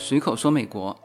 [0.00, 0.98] 随口说美国，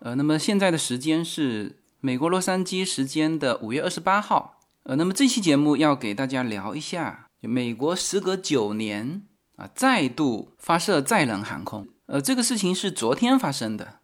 [0.00, 9.22] 呃，那么现在的时间是美国洛杉矶时间的五月二十八号，呃，那么这期节目要给大家聊一下，美国时隔九年
[9.56, 14.00] 啊再度发射载人航空，呃，这个事情是昨天发生的。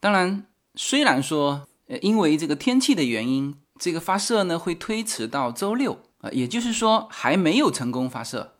[0.00, 0.44] 当然，
[0.74, 8.55] 虽然说呃因为这个天气的原因，这个发射呢会推迟到周六啊，也就是说还没有成功发射。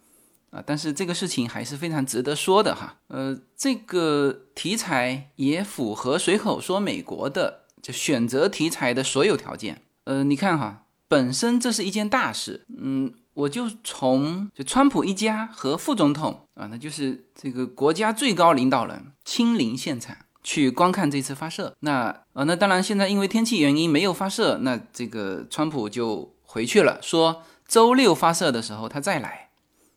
[0.57, 2.97] 啊，但是这个事情还是非常值得说的哈。
[3.09, 9.83] 呃，这个题材也符合随口说美国的就选择题材的所有条件。
[10.05, 12.65] 呃，你看哈，本身这是一件大事。
[12.75, 21.75] 嗯，我就从就川普一家和副总统啊，那就是这个国家最高领导人亲临现场去观看这次发射。
[21.81, 29.43] 那呃，那当然现在因为天气原因没有发射，那这个川普就回去了，说周六发射的时候他再来。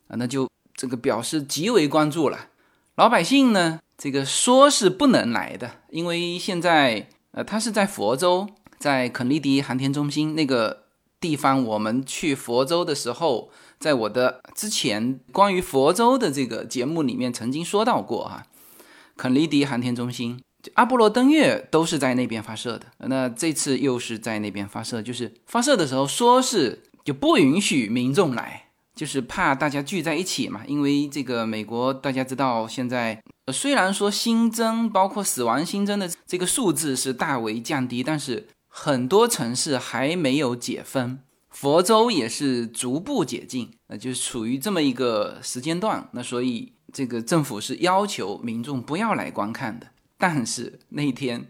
[0.08, 0.49] 啊，那就
[0.80, 2.48] 这个表示极为关注了。
[2.94, 10.84] 老百姓呢，这个说是不能来的，因为现在呃，他是在佛州，在肯尼迪航天中心那个
[11.20, 11.62] 地方。
[11.62, 18.46] 我们去佛州的时候，在我的之前关于佛州的这个节目里面曾经说到过哈，
[19.18, 20.42] 肯尼迪航天中心，
[20.76, 22.86] 阿波罗登月都是在那边发射的。
[22.96, 28.69] 那这次又是在那边发射，就是发射的时候说是就不允许民众来。
[29.00, 33.18] 就是怕大家聚在一起嘛，因为这个美国大家知道，现在
[33.50, 46.06] 虽然说新增包括死亡新增的这个数字是大为降低，但是很多城市还没有解封，佛州也是逐步解禁，那就是处于这么一个时间段。
[46.12, 49.86] 那所以这个政府是要求民众不要来观看的。
[50.18, 51.46] 但是那天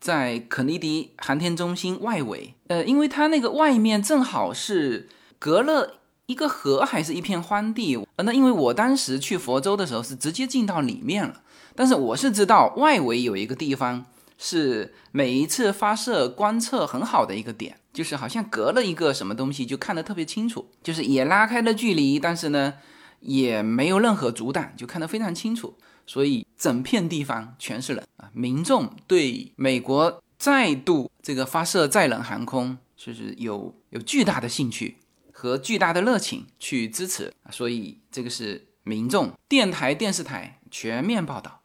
[0.00, 6.00] 在肯尼迪航天中心外围，呃，因为它那个外面正好是隔了。
[6.26, 7.96] 一个河还是一片荒地？
[8.16, 11.42] 呃，那因为我当时去佛州的时候是直接进到里面了，
[11.74, 14.06] 但是我是知道外围有一个地方
[14.38, 22.74] 是每一次发射观测很好的一个点，就是好像隔了一个什么东西就看得特别清楚，就是也拉开了距离，但是呢
[23.20, 25.74] 也没有任何阻挡，就看得非常清楚，
[26.06, 28.30] 所以整片地方全是人啊！
[28.32, 34.96] 民众对美国再度这个发射载人航空就是有有巨大的兴趣。
[35.44, 41.60] 和巨大的热情去支持，所以这个是民众电台、电视台全面报道。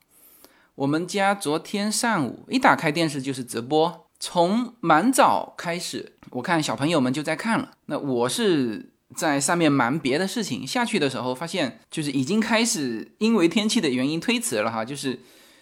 [0.76, 7.72] 我们家昨天上午一打开电视就是直播，从蛮早开始，我看小朋友们就在看了。
[7.86, 15.18] 那我是在上面忙别的事情，下去的时候发现就是已经开始因为天气的原因推迟了哈，就是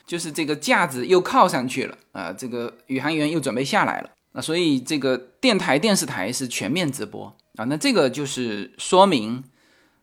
[0.08, 4.10] 就是这个架子又靠上去了啊，这个宇航员又准备下来了。
[4.32, 9.44] 那所以这个电台、电视台是全面直播啊，那这个就是说明，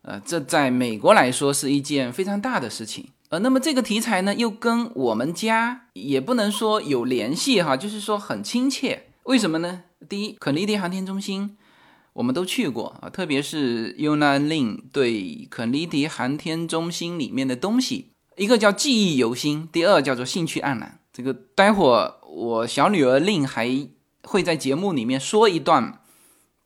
[0.03, 3.09] 呃，这在美国来说是一件非常大的事情。
[3.31, 9.05] 呃，那么这个题材呢，又跟我们家也不能说有联系哈，就是说很亲切。
[9.23, 9.85] 为什么呢？
[10.09, 11.57] 第一，肯尼迪航天中心
[12.13, 20.99] 我们都去过啊，特别是 Una Lin 对肯尼迪航天中心里面的东西，一个叫记忆犹新，第二叫做兴趣盎然。
[21.13, 23.89] 这个待会儿我小女儿令还。
[24.27, 26.01] 会在节目里面说一段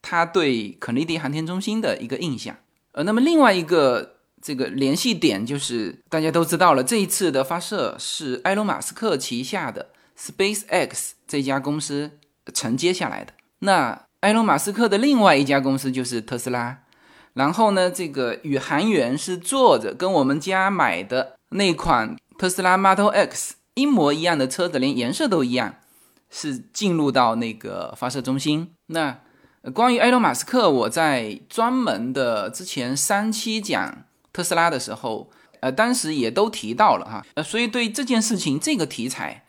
[0.09, 2.57] 他对肯尼迪航天中心的一个印象，
[2.93, 9.89] 呃，那么另外一个这个联系点就是大家都知道了，这一次的发射是埃隆·马斯克旗下的
[10.19, 12.13] SpaceX 这家公司
[12.55, 13.35] 承接下来的。
[13.59, 16.79] 那埃隆·马斯克的另外一家公司就是特斯拉，
[17.35, 25.75] 然后呢，这个宇航员是坐着跟我们家买的那款特斯拉 Model X 一模一样的车子，连颜色都一样。
[26.31, 28.71] 是进入到那个发射中心。
[28.89, 29.19] 那
[29.73, 35.31] 关于埃隆·马斯克，我在专门的之前三期讲特斯拉的时候，
[35.61, 37.25] 呃，当时也都提到了哈。
[37.35, 39.45] 呃，所以对这件事情这个题材，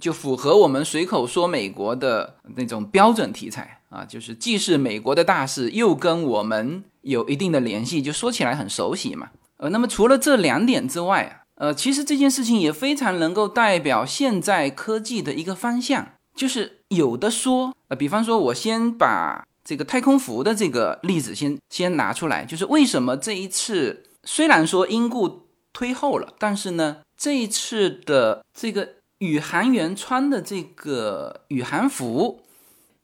[0.00, 9.28] 就符合我们随口说美国的那种标准题材啊，就是既是美国的大事，又跟我们有一定的联系，就说起来很熟悉嘛。
[9.58, 16.08] 呃，那么除了这两点之外啊，呃，其实这件事情也非常能够代表现在科技的一个方向。
[16.34, 32.42] 就是有的说，呃，比方说，我先把这个太空服的这个例子先先拿出来，就是为什么这一次虽然说因故推后了，但是呢，这一次的这个宇航员穿的这个宇航服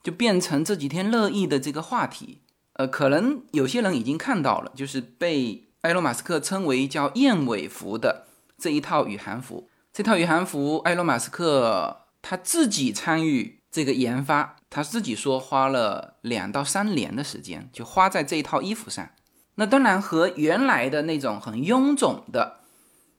[0.03, 2.41] 就变成这几天热议的这个话题。
[2.75, 8.27] 呃，可能有些人已经看到了，就是被埃隆·马斯克称为叫燕尾服的
[8.57, 9.69] 这一套宇航服。
[9.93, 12.05] 这套宇航服，埃隆·马斯克。
[12.21, 19.09] 他自己参与这个研发，他自己说花了两到三年的时间，就花在这一套衣服上。
[19.57, 22.61] 那当然和原来的那种很臃肿的，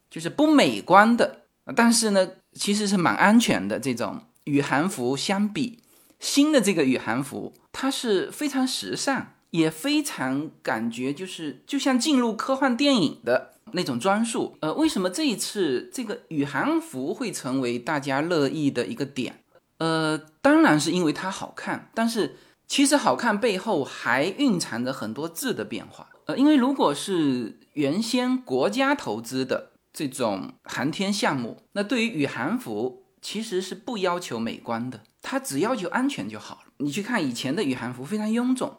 [0.09, 1.41] 就是不美观的，
[1.75, 3.79] 但是呢其实是蛮安全的。
[3.79, 5.83] 这种宇航服相比
[6.19, 14.57] 新的这个宇航服，它是非常时尚，也非常感觉就是就像进入科幻电影的那种装束。
[14.61, 19.43] 呃，为什么这一次这个宇航服会成为大家乐意的一个点？
[19.79, 22.37] 呃，当然是因为它好看，但是
[22.67, 26.09] 其实好看背后还蕴藏着很多质的变化。
[26.25, 36.73] 呃，因为如果是原先国家投资的这种航天项目，那对于宇航服其实是不要求美观的，它只要求安全就好了。
[36.77, 38.77] 你去看以前的宇航服非常臃肿，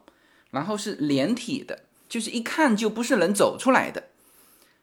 [0.51, 4.11] 然后是连体的，就是一看就不是人走出来的，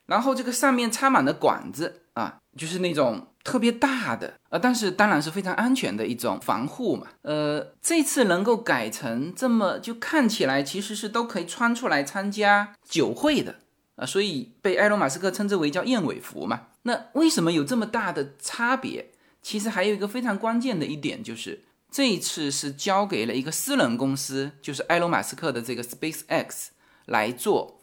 [0.07, 3.27] 然后这个上面插满了管子啊，就是那种。
[3.47, 7.07] 特别大的，呃，但是当然是非常安全的一种防护嘛。
[7.21, 13.55] 呃，这次能够改成这么，就看起来其实是都可以穿出来参加酒会的
[13.95, 16.63] 啊，所以被埃隆·马斯克称之为叫燕尾服嘛。
[16.81, 19.11] 那为什么有这么大的差别？
[19.41, 26.65] 其实还有一个非常关键的一点，就是这一次是交给了一个私人公司，就是埃隆·马斯克的这个 SpaceX
[27.05, 27.79] 来做。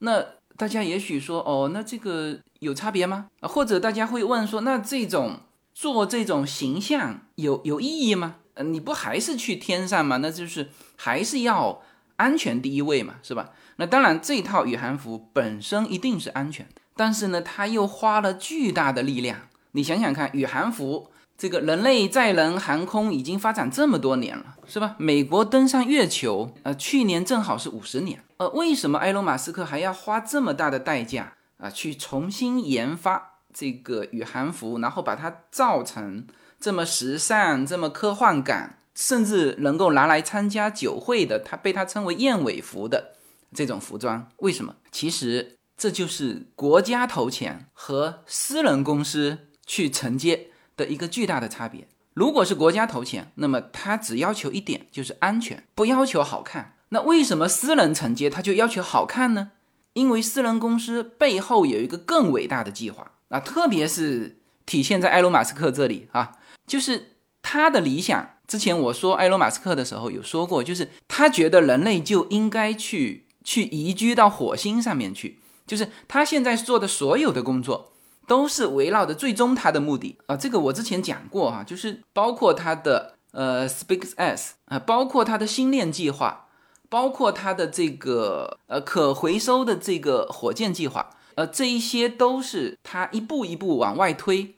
[0.00, 0.26] 那
[0.58, 2.40] 大家也许说，哦，那这个。
[2.60, 3.28] 有差别吗？
[3.42, 5.38] 或者大家会问说，那这种
[5.72, 8.34] 做这种形象有有意义吗？
[8.54, 10.16] 呃，你不还是去天上吗？
[10.16, 11.80] 那就是还是要
[12.16, 13.50] 安全第一位嘛，是吧？
[13.76, 16.66] 那当然，这套宇航服本身一定是安全，
[16.96, 19.42] 但是呢，它又花了巨大的力量。
[19.70, 24.96] 你想想看，宇航服这个人类载人航空已经发展这么多年了，是吧？
[24.98, 28.24] 美国登上月球，呃，去年正好是五十年。
[28.38, 31.34] 呃，为什么埃隆·马斯克还要花这么大的代价？
[31.58, 36.26] 啊，去重新研发这个宇航服，然后把它造成
[36.58, 43.14] 这么时尚、这么科幻感，甚至能够拿来参加酒会的，它被它称为燕尾服的
[43.54, 44.74] 这种服装，为什么？
[44.90, 50.48] 其实这就是国家投钱和私人公司去承接
[50.78, 51.86] 的一个巨大的差别。
[52.14, 56.76] 如果是国家投钱，那么他只要求一点，就是安全，不要求好看。
[56.88, 59.50] 那为什么私人承接，他就要求好看呢？
[59.92, 68.30] 因为私人公司背后有一个更伟大的计划啊，特别是体现在埃隆·马斯克这里啊，就是他的理想。
[68.46, 77.92] 之前我说埃隆·马斯克的时候有说过，就是他觉得人类就应该去去移居到火星上面去，就是他现在做的所有的工作
[78.28, 80.36] 都是围绕着最终他的目的啊。
[80.36, 86.44] 这个我之前讲过哈，就是包括他的呃 SpaceX 啊，包括他的星链计划。
[86.90, 94.54] 包括它的这个呃可回收的这个火箭计划，呃，这一些都是它一步一步往外推，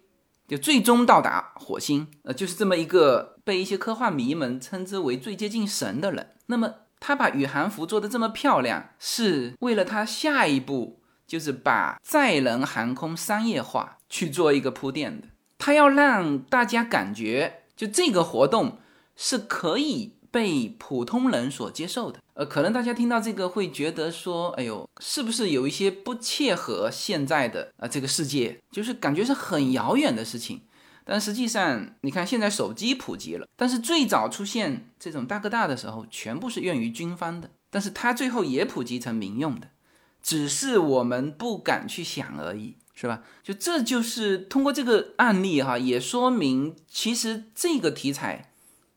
[0.47, 6.29] 就最终到达火星，呃，就是这么一个被一些科幻迷们称之为最接近神的人。
[6.47, 11.00] 那么他把宇航服做的这么漂亮，是为了他下一步
[11.31, 15.29] 就是把载人航空商业化去做一个铺垫的。
[15.57, 18.79] 他要让大家感觉，就这个活动
[19.15, 20.17] 是可以。
[20.33, 30.63] 被普通人所接受的，呃，可能大家听到这个会觉得说，哎呦，是不是有一些不切合现在的啊这个世界，就是感觉是很遥远的事情。
[31.05, 39.67] 但实际上，你看现在手机普及了，但是最早出现这种大哥大的时候，全部是用于军方的，但是它最后也普及成民用的，
[40.23, 43.23] 只是我们不敢去想而已，是吧？
[43.43, 48.53] 就这就是通过这个案例哈，也说明其实这个题材，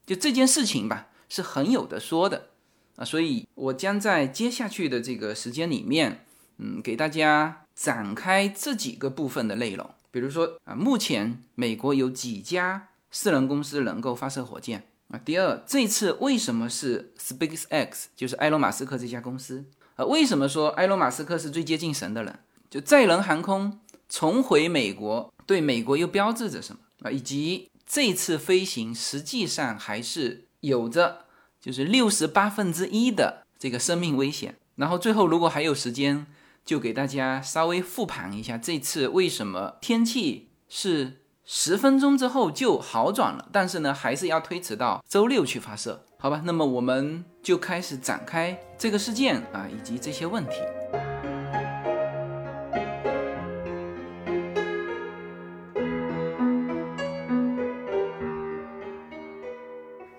[0.06, 1.10] 就这件事情吧。
[1.30, 2.50] 是很有的说的
[2.96, 6.28] 啊，所以我将在接下去的这个时间里面，
[6.60, 9.90] 嗯，给大家展开这几个部分的内容。
[10.12, 15.20] 比如说啊，目前美国有几家私人公司能够发射火箭啊？
[15.26, 19.66] 第二，这次为什么是 SpaceX，就是埃隆·马斯克这家公司
[19.96, 20.06] 啊？
[20.06, 22.40] 为什么说埃隆·马斯克是最接近神的人？
[22.70, 27.12] 就载人航空重回美国，对美国又标志着什么啊？
[27.12, 31.24] 以及这次飞行实际上还是有着。
[31.62, 36.28] 就是六十八分之一的这个生命危险，然后最后如果还有时间，
[36.66, 46.42] 就给大家稍微复盘一下这次为什么天气是十分钟之后就好转了，但是呢还是要推迟到周六去发射，好吧？
[46.46, 50.52] 那么我们就开始展开这个事件啊以及这些问题。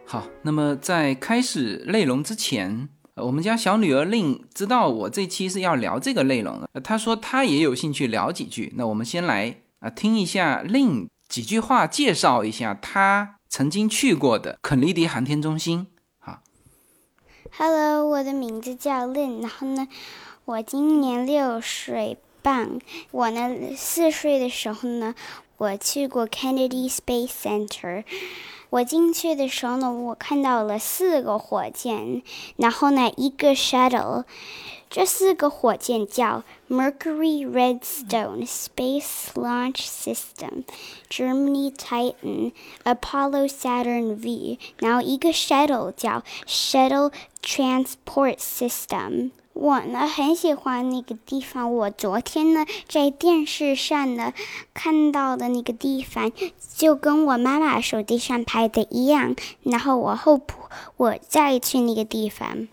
[0.04, 8.74] 好，那么在开始内容之前，我们家小女儿令知道我这期是要聊这个内容的，她说她也有兴趣聊几句。
[8.76, 15.88] 那我们先来啊听一下令几句话介绍一下他曾经去过的肯尼迪航天中心。
[16.20, 16.44] 哈
[17.58, 19.88] ，Hello，我的名字叫令，然后呢，
[20.44, 22.78] 我今年六岁半。
[23.10, 25.16] 我呢，四岁的时候呢，
[25.56, 28.04] 我去过 Kennedy Space Center。
[28.70, 32.22] 我进去的时候呢，我看到了四个火箭，
[32.58, 34.22] 然后呢，一个 shuttle。
[34.94, 40.62] 这四个火箭叫 Mercury Redstone Space Launch System、
[41.10, 42.52] Germany Titan、
[42.84, 49.32] Apollo Saturn V，然后一个 shuttle 叫 Shuttle Transport System。
[49.52, 51.74] 我呢很喜欢那个地方。
[51.74, 54.32] 我昨天呢在电视上呢
[54.74, 56.30] 看到的那个地方，
[56.76, 59.34] 就跟我妈妈手机上拍的一样。
[59.64, 60.40] 然后我后
[60.96, 62.68] 我再去那个地方。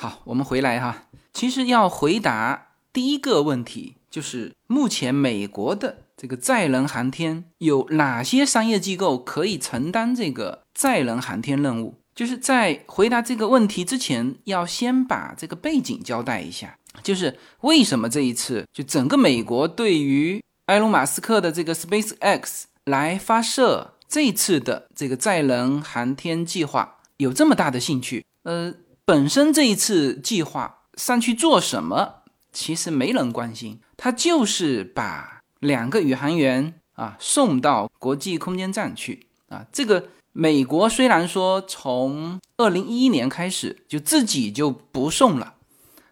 [0.00, 1.02] 好，我们回来哈。
[1.34, 11.96] 其实要回答第一个问题，就是目前美国的这个载人航天有哪些商业机构可以承担这个载人航天任务？
[12.14, 28.24] 就是在回答这个问题之前，要先把这个背景交代一下，就是为什么这一次就整个美国对于埃隆·马斯克的这个 Space X 来发射这次的这个载人航天计划有这么大的兴趣？
[28.44, 28.72] 呃，
[29.10, 40.06] 本身这一次计划上去做什么，其实没人关心，他就是把两个宇航员啊送到国际空间站去啊，这个。
[40.32, 45.54] 美国虽然说从二零一一年开始就自己就不送了，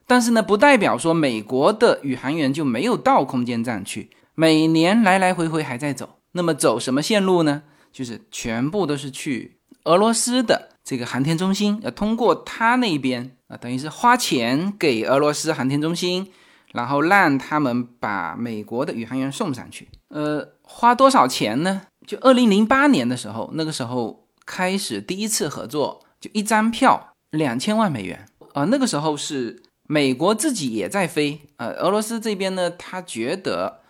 [0.09, 6.19] 但是呢，不代表说美国的宇航员就没有到空间站去，每年来来回回还在走。
[6.33, 7.63] 那么走什么线路呢？
[7.93, 16.33] 就是全部都是去俄罗斯的这个航天中心，要，通过他那边啊，等于是花钱给俄罗斯航天中心，
[16.73, 19.87] 然后让他们把美国的宇航员送上去。
[20.09, 21.83] 呃，花多少钱呢？
[22.07, 28.65] 就二零零八年的时候，那个时候开始第一次合作，就一张票两千万美元啊。
[28.65, 33.81] 那个时候是美国自己也在飞，呃，俄罗斯这边呢，他觉得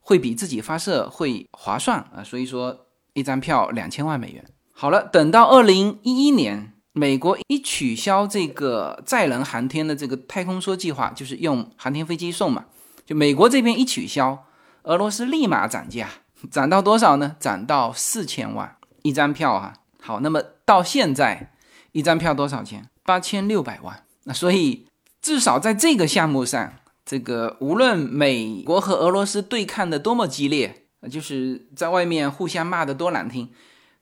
[0.00, 4.44] 会比自己发射会划算啊，所以说一张票两千万美元。
[4.82, 12.64] 好了，等到二零一一年，美国一取消这个载人航天的这个太空梭计划，就是用航天飞机送嘛，
[13.06, 14.44] 就美国这边一取消，
[14.82, 16.08] 俄罗斯立马涨价。
[16.50, 17.36] 涨到多少呢？
[17.38, 19.72] 涨到四千万一张票哈。
[20.00, 21.52] 好，那么到现在
[21.92, 22.88] 一张票多少钱？
[23.04, 24.02] 八千六百万。
[24.24, 24.88] 那所以
[25.20, 26.72] 至少在这个项目上，
[27.06, 33.48] 这个无论美国和俄罗斯对抗的多么激烈，就是在外面互相骂的多难听，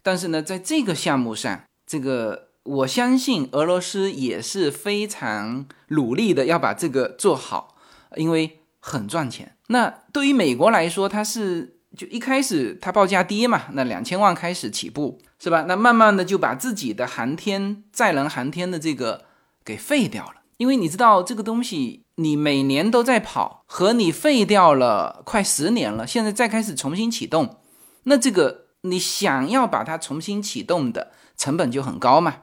[0.03, 7.77] 但是呢，在这个项目上，这个我相信俄罗斯也是非常努力的要把这个做好，
[8.17, 9.57] 因为很赚钱。
[9.69, 11.77] 那对于美国来说，它是。
[11.97, 15.65] 就一开始它报价低嘛，那两千万开始起步是吧？
[15.67, 19.25] 那慢慢的就把自己的航天载人航天的这个
[19.65, 27.57] 给废掉了，因为你知道这个东西你每年都在跑，和你废掉了快十年了，现在再开始重新启动，
[28.05, 32.37] 那这个你想要把它重新启动的成本就很高嘛，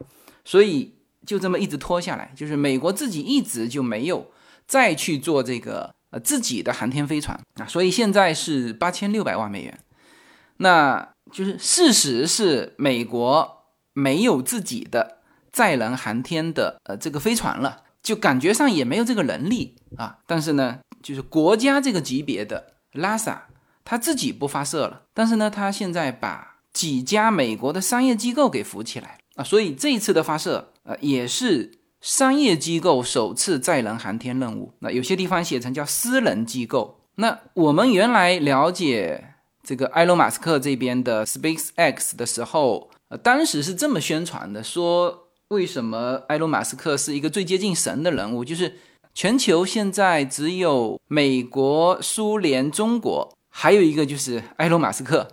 [0.44, 4.32] 所以就这么一直拖下来，就是美国自己一直就没有
[4.66, 5.96] 再去做这个。
[6.10, 9.78] 呃，自己的航天飞船啊，所以现在是八千六百万美元，
[10.56, 15.18] 那就是事实是美国没有自己的
[15.52, 20.20] 载人航天的呃这个飞船了，就感觉上也没有这个能力啊。
[20.26, 23.47] 但是呢，就是国家这个级别的拉萨，
[23.88, 31.72] 他自己不发射了，但是呢，他现在把几家美国的商业机构给扶起来啊，所以这一次的发射呃也是。
[32.00, 37.00] 商业机构首次载人航天任务，那有些地方写成叫私人机构。
[37.16, 48.46] 那我们原来了解这个埃隆·马斯克这边的 Space X 的时候，呃，当时是这么宣传的：说为什么埃隆·马斯克是一个最接近神的人物？
[48.46, 48.78] 就是
[49.16, 55.28] 全球现在只有美国、苏联、中国，还有一个就是埃隆·马斯克，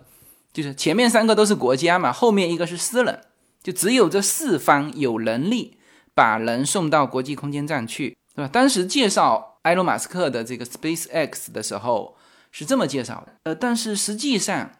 [0.50, 3.20] 就是前面三个都是国家嘛，后面一个是私人，
[3.62, 5.76] 就只有这四方有能力。
[6.14, 8.48] 把人送到国际空间站去，对吧？
[8.50, 12.16] 当时介绍埃隆·马斯克的这个 Space X 的时候
[12.52, 14.70] 是这么介绍的，呃，但是实际上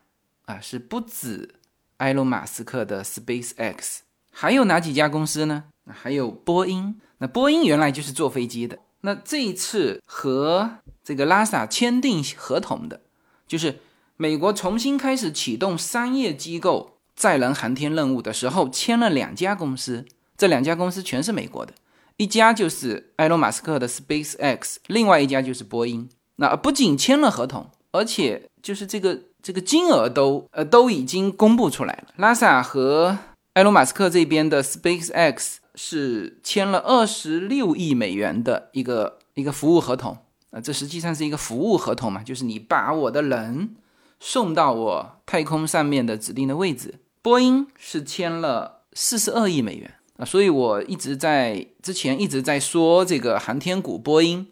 [0.44, 1.56] 啊是不止
[1.96, 5.64] 埃隆·马斯克的 Space X，还有哪几家公司呢？
[5.90, 7.00] 还有波音。
[7.18, 8.78] 那波音原来就是做飞机的。
[9.00, 13.00] 那这一次和这个拉萨签订合同的，
[13.46, 13.80] 就是
[14.16, 20.04] 美国重新开始启动商业机构载人航天任务的时候，签了两家公司。
[20.36, 21.72] 这两家公司全是美国的，
[22.16, 26.08] 一家就是埃隆·马斯克的 Space X，另外一家就是波音。
[26.36, 32.08] 那不仅签了合同，而且就是这个这个金额都呃都已经公布出来了。
[32.16, 33.16] 拉萨和
[33.52, 40.18] 埃隆·马斯克这边的 Space X 是签了二十六亿美元的一个一个服务合同。
[40.54, 43.74] 啊，这实际上是一个服务合同嘛，就是你把我的人
[44.20, 47.00] 送到我太空上面的指定的位置。
[47.20, 54.46] 波音是签了四十二亿美元啊，所以我一直在之前一直在说这个航天股波音，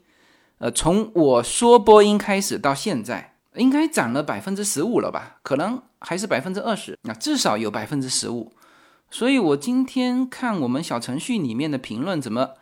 [0.59, 5.37] 呃，从我说波音开始到现在，应该涨了百分之十五了吧？
[5.45, 8.53] 可能还是百分之二十，那至少有百分之十五。
[9.11, 12.53] 所以我今天看我们小程序里面的评论，怎么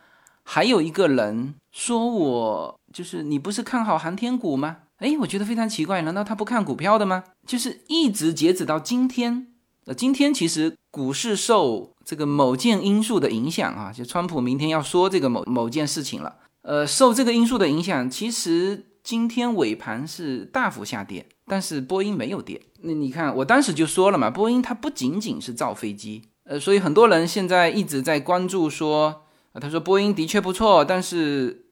[0.42, 4.78] 还有一个人说我就是你不是看好航天股吗？
[4.98, 7.24] 哎，我觉得非常奇怪，难道他不看股票的吗？
[7.46, 9.46] 就是一直截止到今天，
[9.86, 22.60] 呃，今天其实股市受这个某件因素的影响啊，就川普明天要说这个某某件事情了，呃，受这个因素的影响，其实今天尾盘是大幅下跌，但是波音没有跌。
[22.82, 26.22] 那你看，我当时就说了嘛，波音它不仅仅是造飞机。
[26.44, 29.22] 呃，所以很多人现在一直在关注说，
[29.60, 31.66] 他说波音的确不错，但是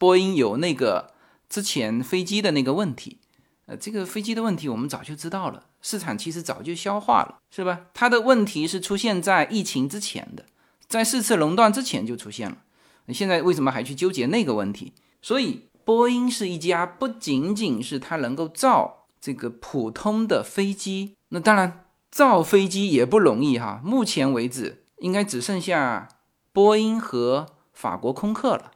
[0.00, 1.12] 波音有那个
[1.46, 3.18] 之前飞机的那个问题，
[3.66, 7.82] 呃，这个飞机的问题我们早就知道了，市场其实早就消化了，是吧？
[7.92, 10.46] 它的问题是出现在疫情之前的，
[10.88, 12.56] 在四次垄断之前就出现了，
[13.04, 14.94] 你现在为什么还去纠结那个问题？
[15.20, 21.84] 所以波音是一家不仅仅是它能够造这个普通的飞机，那当然。
[22.10, 26.08] 造飞机也不容易哈，目前为止应该只剩下
[26.52, 28.72] 波音和法国空客了，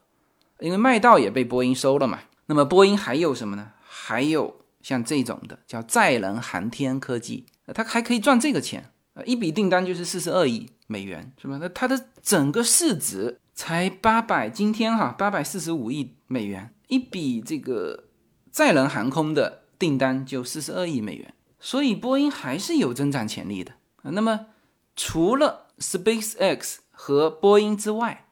[0.61, 2.21] 因为麦道也被波音收了嘛。
[2.47, 3.73] 那么波音还有什么呢？
[3.87, 11.59] 还有像这种的叫载人航天科技，它还可以赚这个钱啊，一笔订单就是四十二亿美元，是吧？
[11.61, 18.05] 那它的整个市值才八百，今天哈八百四十五亿美元，一笔这个
[18.51, 21.33] 载人航空的订单就四十二亿美元。
[21.59, 24.11] 所以波音还是有增长潜力的啊。
[24.11, 24.47] 那么
[24.95, 28.27] 除了 SpaceX 和波音之外，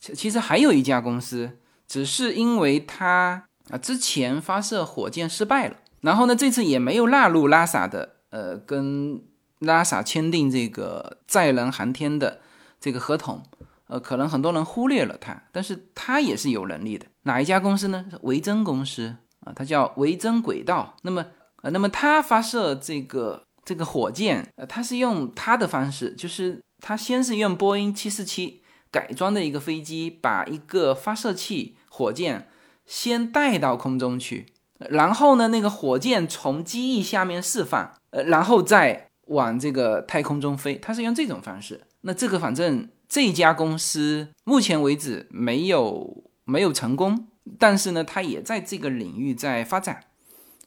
[0.00, 1.58] 其其实还有一家公司，
[1.88, 9.20] 只是因为它啊之前发射火箭失败了，然后呢这次也没有纳入拉萨的呃跟
[9.60, 12.40] 拉萨签订这个载人航天的
[12.78, 13.42] 这个合同，
[13.88, 17.06] 呃可能很多人忽略了它，但是它也是有能力的。
[17.22, 18.04] 哪一家公司呢？
[18.22, 20.94] 维珍公司啊，它叫维珍轨道。
[21.02, 21.24] 那么
[21.62, 32.48] 呃，那么它发射这个这个火箭，呃，它是用它的方式，就是它先是用波音七四七改装的一个飞机，把一个发射器火箭
[32.86, 34.46] 先带到空中去，
[34.78, 41.82] 然后呢，那个火箭从机翼下面释放，呃，然后再往这个太空中飞，它是用这种方式。
[42.02, 50.04] 那这个反正这家公司目前为止没有没有成功，但是呢，它也在这个领域在发展。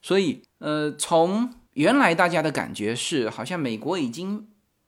[0.03, 4.47] 所以，呃，从原来大家的感觉是，好像美国已经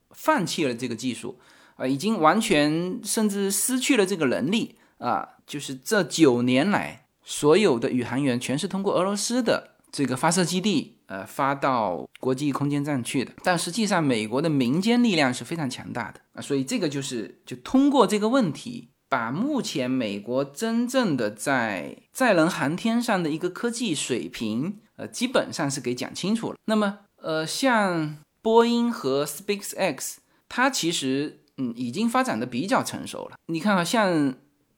[0.09, 1.39] 放弃了这个技术，
[1.75, 5.27] 啊，已经完全甚至失去了这个能力啊。
[5.45, 13.31] 就是这九年来，所有的宇航员全是通过俄罗斯的这个发射基地，呃，发到国际空间站去的。
[13.43, 16.41] 但实际上，美国的民间力量是非常强大的啊。
[16.41, 18.89] 所以，这个就是就通过这个问题。
[19.09, 26.57] 把目前美国真正的在载人航天上的一个科技水平，呃，基本上是给讲清楚了。
[26.65, 30.15] 那么，呃，像波音和 SpaceX，
[30.49, 33.37] 它其实嗯已经发展的比较成熟了。
[33.47, 34.33] 你看啊，像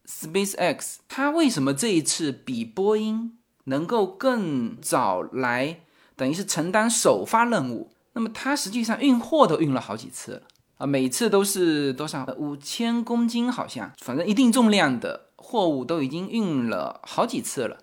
[0.05, 5.81] SpaceX，它为什么这一次比波音能够更早来，
[6.15, 7.91] 等于是承担首发任务？
[8.13, 10.41] 那么它实际上运货都运了好几次了。
[10.77, 12.25] 啊，每次都是多少？
[12.38, 17.77] 五千公斤，好像，反正一定重量的货物都已经运了好几次了。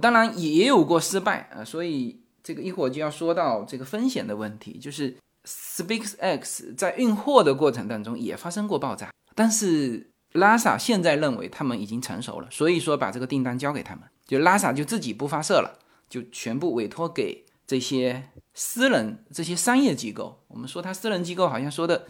[0.00, 5.16] 当然也有过失败啊，所以这个一会儿就要说到这个风险的问题，就是
[5.48, 20.44] SpaceX 在运货的过程当中也发生过爆炸，但是拉萨现在认为他们已经成熟了，所以说把这个订单交给他们，就拉萨就自己不发射了，就全部委托给这些私人、这些商业机构。
[20.48, 22.06] 我们说他私人机构，好像说的。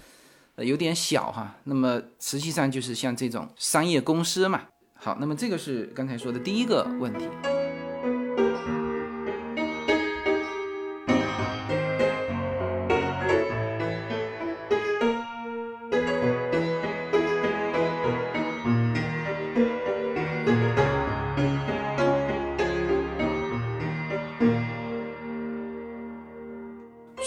[0.57, 4.63] 呃有点小哈，那么实际上就是像这种商业公司嘛。
[4.95, 7.58] 好，那么这个是刚才说的第一个问题。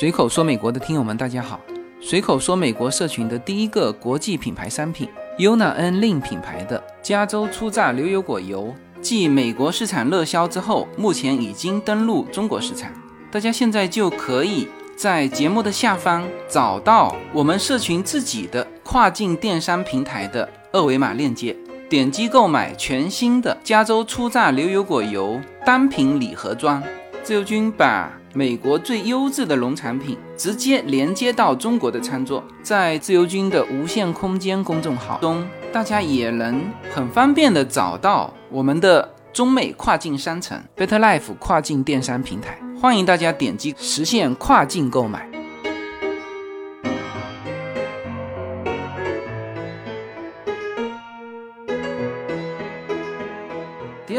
[0.02, 1.62] 随口说美国的听友们，大家好。
[2.00, 12.92] 随口说，美国社群的第一个国际品牌商品 Yuna N Lin 品牌的加州初榨牛油果油，继美国市场热销之后，目前已经登陆中国市场。
[13.30, 21.56] 大家现在就可以在节目的下方找到我们社群自己的跨境电商平台的二维码链接，
[21.88, 26.82] 点击购买全新的加州初榨牛油果油单品礼盒装。
[27.22, 36.64] 自由军把美国最优质的农产品直接连接到中国的餐桌，在自由军的无限空间公众号中，大家也能
[36.94, 45.31] 很方便的找到我们的中美跨境商城 Better Life 跨境电商平台，欢迎大家点击实现跨境购买。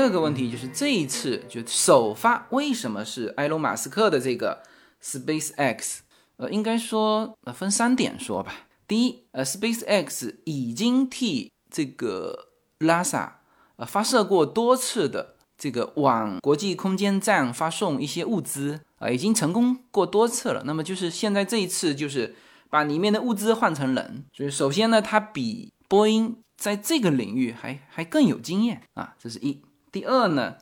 [0.02, 4.60] 第二个问题就是这一次就首发为什么是埃隆·马斯克的这个
[5.00, 5.98] SpaceX？
[6.38, 8.52] 呃，应该说呃分三点说吧。
[8.88, 12.48] 第一，呃，SpaceX 已经替这个
[12.80, 13.30] NASA
[13.76, 20.64] 呃发射过多次的这个往国际空间站发送一些物资啊，已经成功过多次了。
[20.66, 22.34] 那么就是现在这一次就是
[22.68, 24.24] 把里面的物资换成人。
[24.32, 29.62] 所以首先呢，它比波音在这个领域还还更有经验啊，这是一。
[29.92, 30.57] 第二呢，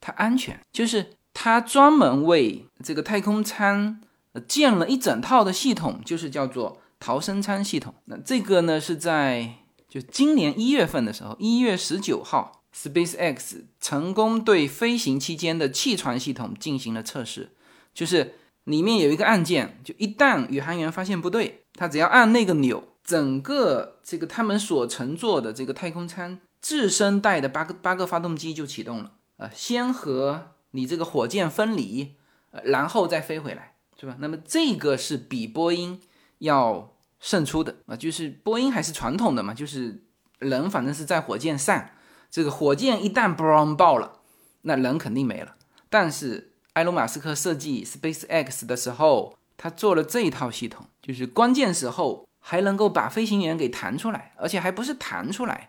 [0.00, 4.00] 它安全，就是它专门为这个太空舱
[4.48, 7.94] 建了一整套的系统，就是叫做逃生舱系统。
[8.06, 9.56] 那这个呢是在
[9.88, 17.50] 就今年一月份的时候，一月十九号，SpaceX 成功对飞行期间的气船系统进行了测试，
[17.92, 26.38] 就是里面有一个按键，就一旦宇航员发现不对，他只要按那个钮，整个这个他们所乘坐的这个太空舱。
[26.64, 32.14] 自身带的八个八个发动机就启动了，呃，先和你这个火箭分离，
[32.52, 34.16] 呃，然后再飞回来，是吧？
[34.18, 36.00] 那么这个是比波音
[36.38, 40.04] 要胜出的啊，就是波音还是传统的嘛，就是
[40.38, 41.90] 人反正是在火箭上，
[42.30, 44.20] 这个火箭一旦 boom 爆了，
[44.62, 45.56] 那人肯定没了。
[45.90, 55.68] 但是埃隆·马斯克设计 SpaceX 的时候，他做了这一套系统，就是关键时候还能够把飞行员给弹出来，而且还不是弹出来。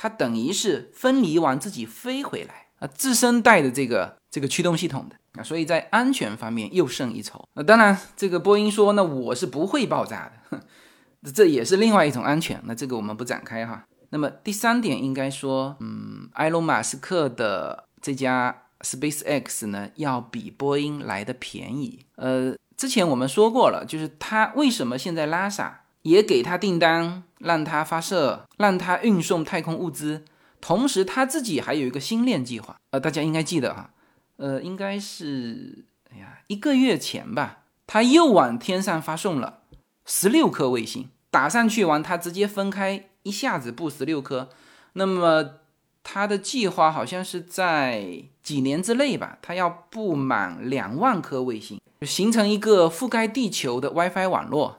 [0.00, 7.44] 它等于是分离完自己飞回来啊，自身带的这个这个驱动系统的啊，所以在安全方面又胜一筹。
[7.54, 10.60] 那当然，这个波音说，那我是不会爆炸的，
[11.34, 12.62] 这也是另外一种安全。
[12.66, 13.84] 那这个我们不展开哈。
[14.10, 22.06] 那么第三点应该说，嗯，埃隆·马斯克的这家 SpaceX 呢，要比波音来的便宜。
[22.14, 27.22] 呃，之前我们说过了，就是他为什么现在拉萨也给他订单。
[27.40, 30.24] 让他发射，让他运送太空物资，
[30.60, 32.74] 同时他自己还有一个星链计划。
[32.90, 33.90] 呃，大家应该记得哈，
[34.38, 39.60] 呃，应该是哎呀一个月前吧，他又往天上发送了
[40.04, 44.48] 十六颗卫星，打上去完，他直接分开一下子布十六颗。
[44.94, 45.60] 那么
[46.02, 54.78] 他的计划好像是在几年之内吧，他要布满两万颗卫星，形成一个覆盖地球的 WiFi 网络。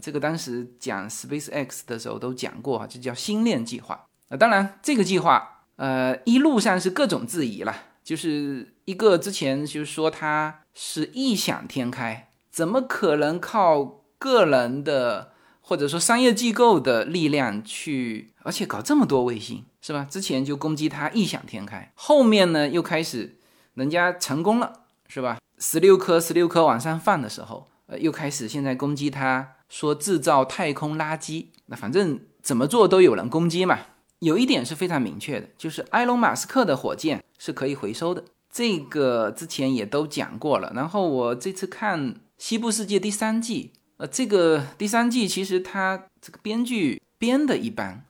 [0.00, 4.06] 这个当时讲 SpaceX 的时候都讲过哈，这叫星链计划。
[4.28, 20.06] 啊，当然这个计划，呃，一路上是各种质疑了，就是一个之前就是说它是异想天开，怎么可能靠个人的或者说商业机构的力量去，而且搞这么多卫星，是吧？
[20.08, 23.36] 之前就攻击它异想天开，后面呢又开始
[23.74, 24.72] 人家成功了，
[25.08, 25.38] 是吧？
[25.58, 29.56] 十六颗十六颗往上放的时候，呃，又开始现在攻击它。
[29.72, 33.78] 说制造太空垃圾，那反正怎么做都有人攻击嘛。
[34.18, 40.70] 有一点是非常明确的，就是埃隆·马斯克的火箭是可以回收的，这个之前也都讲过了。
[40.76, 48.04] 然后我这次看《西部世界》第三季，呃，这个第三季其实它这个编剧编的一般，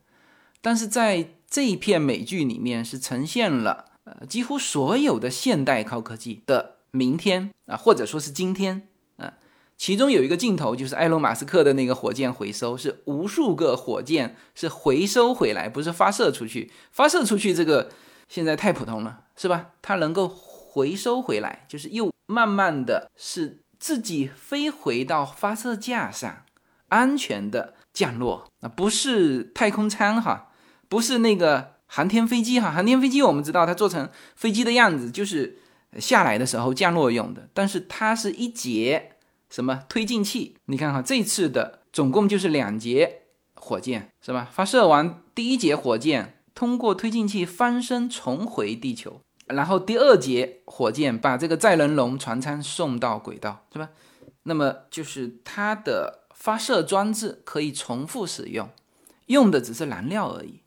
[0.61, 8.88] 但是在这一片美剧里面是呈现了呃几乎所有的现代高科技的明天啊，或者说是今天。
[9.82, 16.70] 其中有一个镜头，就是埃隆·马斯克的那个火箭回收，是无数个火箭是回收回来，不是发射出去。
[16.92, 17.90] 发射出去这个
[18.28, 19.70] 现在太普通了，是吧？
[19.82, 26.44] 它能够回收回来，就是又慢慢的是自己飞回到发射架上，
[26.86, 28.48] 安全的降落。
[28.60, 30.52] 那不是太空舱哈，
[30.88, 32.70] 不是那个航天飞机哈。
[32.70, 35.58] 航天飞机我们知道它做成飞机的样子，就是
[35.98, 39.08] 下来的时候降落用的，但是它是一节。
[39.52, 40.56] 什么推进器？
[40.64, 44.48] 你看哈，这次的总共就是两节火箭，是吧？
[44.50, 53.90] 发射完第一节火箭，通过推进器翻身重回地球，然后第二节火箭把这个载人龙船舱送到轨道，是吧？
[54.44, 58.70] 那么就是它的发射装置可以重复使用，
[59.26, 60.62] 用的只是燃料而已。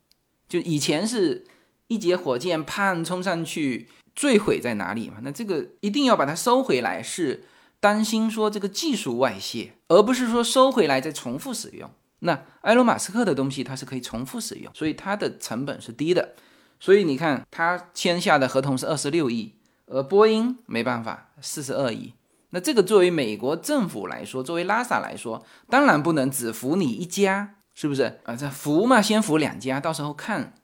[0.47, 1.47] 就以前是
[1.87, 5.15] 一节火箭啪冲上去坠毁在哪里嘛？
[5.23, 7.45] 那这个一定要把它收回来是。
[7.85, 11.87] 担心说这个技术外泄，而不是说收回来再重复使用。
[12.21, 16.33] 那埃隆·马斯克的东西它是可以重复使用，所以它的成本是低的。
[16.79, 19.53] 所以你看，他签下的合同是二十六亿，
[19.85, 22.15] 而波音没办法，四十二亿。
[22.49, 28.35] 那这个作为美国政府来说，作为拉萨来说，当然不能只服你一家，是不是啊？
[28.35, 30.55] 这服嘛，先服两家，到时候看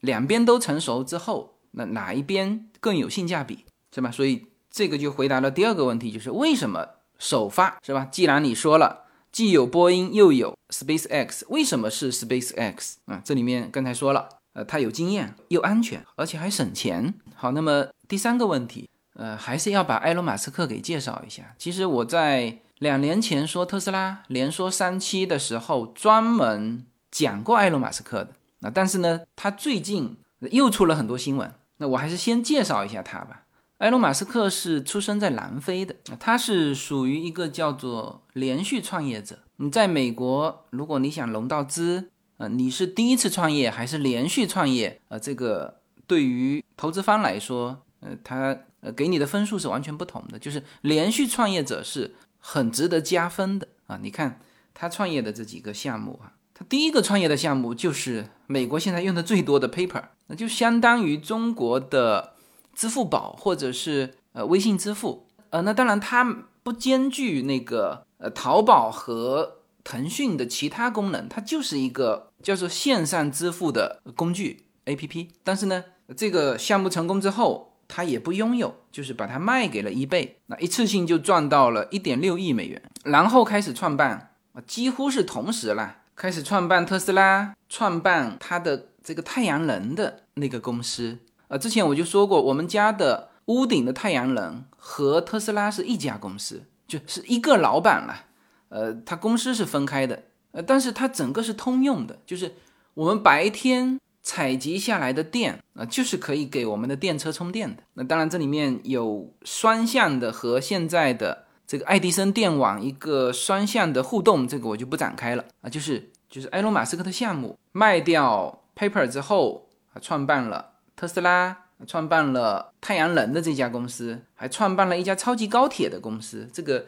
[0.00, 4.10] 两边都成熟之后，那哪一边更有性价比，是吧？
[4.10, 8.06] 所以这个就回答了第二个问题，就是为什么首发，是吧？
[8.10, 13.20] 既然你说了，既有波音又有 SpaceX，为什么是 SpaceX 啊？
[13.24, 14.28] 这里面刚才说了。
[14.52, 17.14] 呃，他有经验，又安全，而且还省钱。
[17.36, 21.54] 好，那么第三个问题，呃，还是要把埃隆·马斯克给介绍一下。
[21.56, 28.30] 其实我在两年前说特斯拉连说三期的时候，专门讲过埃隆·马斯克的。
[28.58, 30.16] 那但是呢，他最近
[30.50, 31.54] 又出了很多新闻。
[31.76, 33.44] 那我还是先介绍一下他吧。
[33.80, 39.38] 埃隆·马斯克是出生在南非的，他是属于一个叫做连续创业者。
[39.56, 45.00] 你在美国，如果你想融到资，呃，你是第一次创业还是连续创业？
[45.08, 50.38] 呃，这个对于投资方来说，呃，他呃给你的分数是完全不同的。
[50.38, 53.98] 就是连续创业者是很值得加分的啊！
[54.02, 54.40] 你看
[54.74, 62.34] 他创业的这几个项目啊，他第一个创业的项目就是美国现在用的最多的 Paper，那就相当于中国的
[62.80, 65.26] 支付宝或者是呃微信支付。
[65.50, 66.24] 呃，那当然它
[66.62, 69.56] 不兼具那个呃淘宝和。
[69.82, 75.30] 腾讯的其他功能，它就是一个叫做线上支付的工具 A P P。
[75.42, 75.82] 但是呢，
[76.14, 82.80] 这个项目成功之后，它也不拥有，就是把它卖给了 eBay，那一次性就赚到了一点六亿美元。
[83.04, 84.34] 然后开始创办，
[84.66, 91.18] 几乎是同时啦，开始创办特斯拉，创办它的这个太阳能的那个公司。
[91.50, 98.26] 呃，之前我就说过，我们家的屋顶的太阳能和特斯拉是一家公司，就是一个老板了。
[98.68, 102.54] 呃，它公司是分开的，呃，但是它整个是通用的，就是
[102.94, 107.82] 我们白天采集下来的电啊，就是可以给我们的电车充电的。
[107.94, 115.68] 那当然，这里面有双向的和现在的这个爱迪生电网一个双向的互动，这个我就不展开了啊。
[115.68, 120.69] 就是就是埃隆·马斯克的项目卖掉 Paper 之后啊，创办了
[121.00, 126.84] 特斯拉，创办了太阳能的这家公司，还创办了一家超级高铁的公司，这个。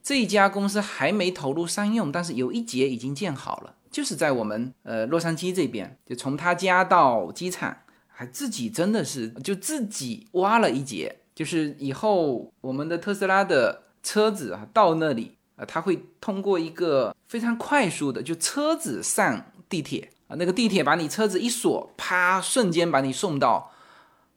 [0.00, 23.72] 这一家公司还没投入商用，但是有一节已经建好了，就是在我们呃洛杉矶这边，就从他家到机场，还自己真的是就自己挖了一节，就是以后我们的特斯拉的车子啊到那里啊，它会通过一个非常快速的，就车子上地铁啊，那个地铁把你车子一锁，啪，瞬间把你送到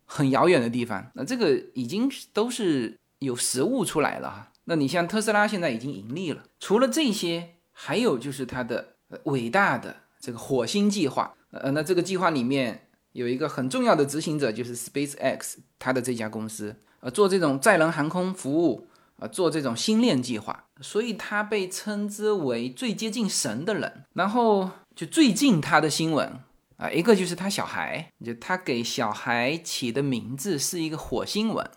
[0.06, 1.12] 很遥远的地方。
[1.14, 4.52] 那这个已经都是有实物出来了哈。
[4.66, 11.34] 那你像特斯拉现在已经盈利了，除了这些，还有就是它的伟大的这个火星计划。
[11.52, 24.06] 呃，那这个计划里面有一个很重要的执行者，就是 SpaceX 它的这家公司，呃，做这种载人航空服务，呃，做这种星链计划，所以他被称之为最接近神的人。
[24.14, 26.40] 然后就最近他的新闻
[26.78, 31.70] 啊，一个就是他小孩，就他给小孩起的名字是一个火星文，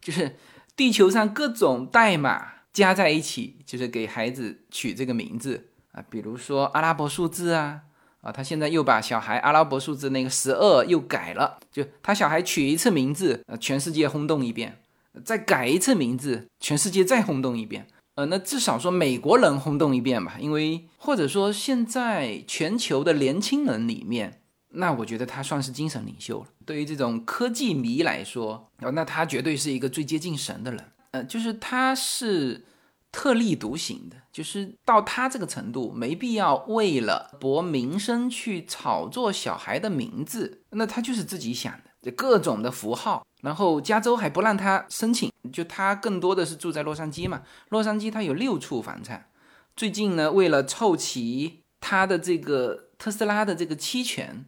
[0.00, 0.36] 就是。
[0.76, 7.82] 地球上各种代码加在一起，就是给孩子取这个名字啊，比如说阿拉伯数字啊，
[8.22, 14.80] 啊，他现在又把小孩阿拉伯数字那个十二又改了，就他小孩取一次名字，呃，全世界轰动一遍，
[15.24, 24.40] 再改一次名字，全世界再轰动一遍，呃，那至少说美国人轰动一遍吧，因为或者说现在全球的年轻人里面。
[24.76, 26.46] 那我觉得他算是精神领袖了。
[26.66, 30.84] 对于这种科技迷来说，哦，那他绝对是一个最接近神的人。
[31.12, 32.64] 呃，就是他是
[33.12, 40.62] 特立独行的，就是到他这个程度，没必要为了博名声去炒作小孩的名字。
[40.70, 41.80] 那他就是自己想，
[42.12, 43.26] 各种的符号。
[43.42, 47.42] 然后加州还不让他申请，就他更多的是住在洛杉矶嘛。
[47.68, 49.28] 洛杉矶他有六处房产。
[49.76, 54.46] 最近呢，为了凑齐他的这个特斯拉的这个期权。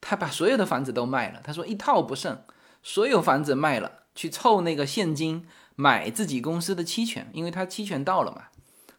[0.00, 2.44] 他把所有的房子都卖了，他说一套不剩，
[2.84, 8.44] 所有房子卖了，去凑那个现金买自己公司的期权，因为他期权到了嘛，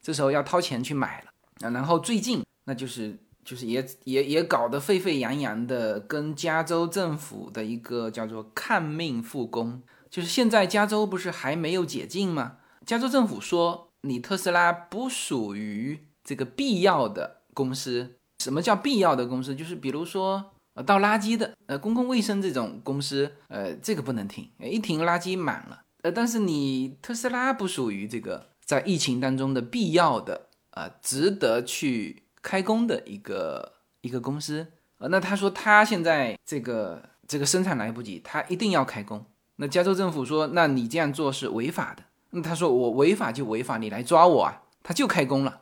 [0.01, 1.31] 这时候要掏钱去买了。
[1.71, 3.17] 然后最近那就是
[3.49, 9.81] 就是也也也搞得沸沸扬扬的，跟加州政府的一个叫做抗命复工，
[10.11, 12.57] 就是现在加州不是还没有解禁吗？
[12.85, 19.55] 加州政府说你特斯拉不属于这个必要的公司，什么叫必要的公司？
[19.55, 20.51] 就是比如说。
[20.75, 34.67] 呃倒垃圾的，呃，公共卫生这种公司，呃，这个不能停，一停垃圾满了，呃，但是你特斯拉不属于这个在疫情当中的必要的，呃，值得去开工的一个一个公司。
[34.99, 39.25] 呃，那他说他现在这个这个生产来不及，他一定要开工。
[39.55, 42.03] 那加州政府说，那你这样做是违法的。
[42.31, 44.61] 那他说我违法就违法，你来抓我啊！
[44.83, 45.61] 他就开工了。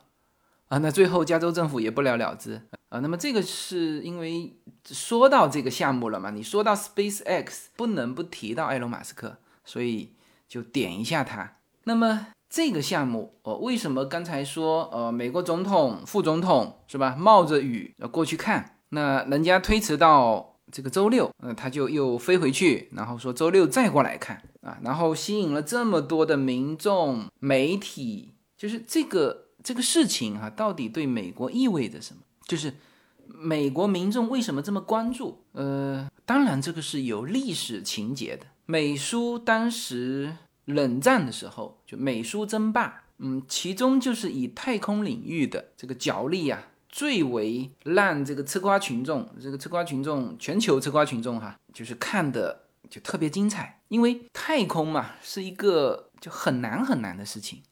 [0.68, 2.60] 啊，那最后加州政府也不了了之
[2.90, 3.00] 啊。
[3.00, 6.30] 那么这个是因为说到这个项目了嘛？
[6.30, 10.12] 你说到 SpaceX，不能不提到埃隆·马斯克，所以
[10.46, 11.56] 就点一下他。
[11.84, 18.76] 那么这个项目，哦，为什么刚才说呃，美国总统、副总统是吧，冒着雨要过去看？
[18.90, 29.44] 那人家推迟到这个周六，那他就又飞回去，然后说周六再过来看啊，然后吸引了这么多的民众、媒体，就是这个。
[29.60, 32.22] 这个事情哈，到底对美国意味着什么？
[32.46, 32.72] 就是
[33.26, 35.42] 美国民众为什么这么关注？
[35.52, 38.46] 呃，当然这个是有历史情节的。
[38.66, 40.36] 美苏当时
[40.68, 57.62] 冷战的时候，就美苏争霸，嗯，其中就是以太空领域的这个角力啊，最为让这个吃瓜群众，这个吃瓜群众，全球吃瓜群众哈，就是看的就特别精彩，因为太空嘛，是一个就很难很难的事情。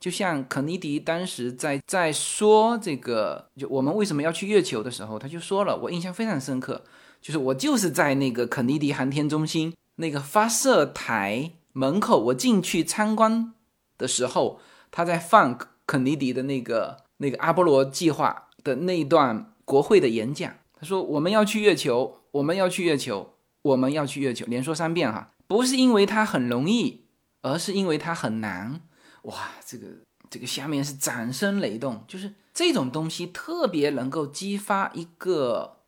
[0.00, 6.82] 就像肯尼迪当时在在说这个，就我们为什么要去月球的时候，他就说了，我印象非常深刻，
[7.20, 13.54] 就是我就是在那个肯尼迪航天中心那个发射台门口，我进去参观
[13.98, 27.04] 的时候，他在放肯尼迪的那个那个阿波罗计划的那一段国会的演讲，他说我们要去月球，我们要去月球，我们要去月球，连说三遍哈，不是因为它很容易，
[27.42, 28.80] 而是因为它很难。
[29.22, 29.86] 哇，这个
[30.28, 35.78] 这个下面是掌声雷动，就是这种东西特别能够激发一个，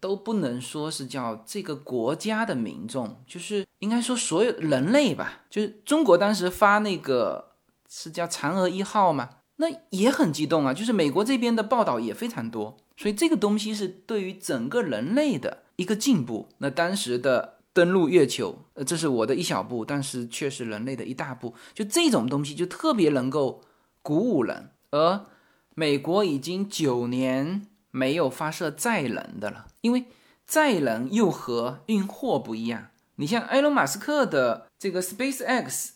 [0.00, 5.42] 都不能说是叫这个国家的民众，就是应该说所有人类吧。
[5.50, 7.52] 就是中国当时发那个
[7.88, 10.72] 是叫嫦娥一号嘛，那也很激动啊。
[10.74, 16.48] 就是美国这边的报道也非常多，所以这个东西是对于整个人类的一个进步。
[16.58, 17.58] 那当时的。
[17.74, 21.54] 登陆月球，呃，这是我的一小步，但是却是人类的一大步。
[21.72, 23.62] 就这种东西，就特别能够
[24.02, 24.68] 鼓舞人。
[24.90, 25.24] 而
[25.74, 30.06] 美国已经九年没有发射载人的了，因为
[30.44, 32.88] 载人又和运货不一样。
[33.14, 35.90] 你像埃隆·马斯克的这个 SpaceX，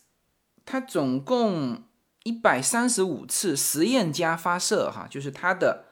[0.63, 1.83] 它总共
[2.23, 5.83] 一百三十五次实验加发射，哈，就是它的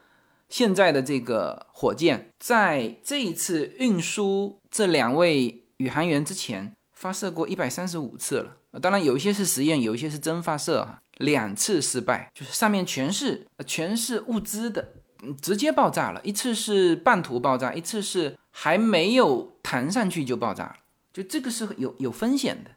[0.48, 5.64] 现在的这个火箭，在这一次运输这两位。
[5.78, 11.02] 宇航员之前发射过一百三十五次了，当然有一些是实验，有一些是真发射哈。
[11.18, 14.94] 两次失败，就是上面全是全是物资的，
[15.42, 16.22] 直接爆炸了。
[16.24, 20.76] 一次是半途爆炸，一次是还没有弹上去就爆炸了，
[21.14, 22.72] 就这个是有有风险的。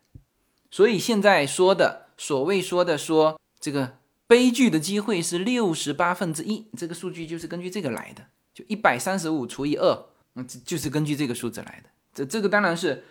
[0.70, 11.88] 所以现在说的所谓说的说这个悲剧的机会是六十八分之一，这个数据就是根据这个来的，就一百三十五除以二，嗯，就是根据这个数字来的。
[12.12, 13.05] 这这个当然是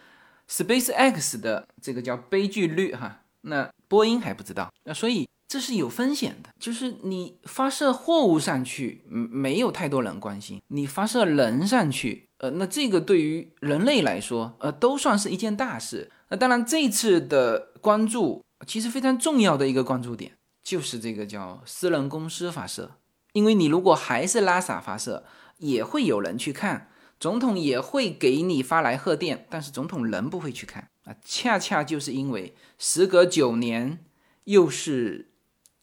[0.47, 16.11] SpaceX 的这个叫悲剧率哈，那波音还不知道，那所以这是有风险的，就是你发射货物上去，嗯，没有太多人关心，你发射人上去，呃，那这个对于人类来说，呃，都算是一件大事。
[16.29, 22.95] 那当然这次的关注其实非常重要的一个关注点就是这个叫私人公司发射，
[23.31, 25.23] 因为你如果还是拉萨发射，
[25.59, 26.89] 也会有人去看。
[27.19, 34.05] 总统也会给你发来贺电，但是总统人不会去看啊，恰恰就是因为时隔九年
[34.43, 35.31] 又是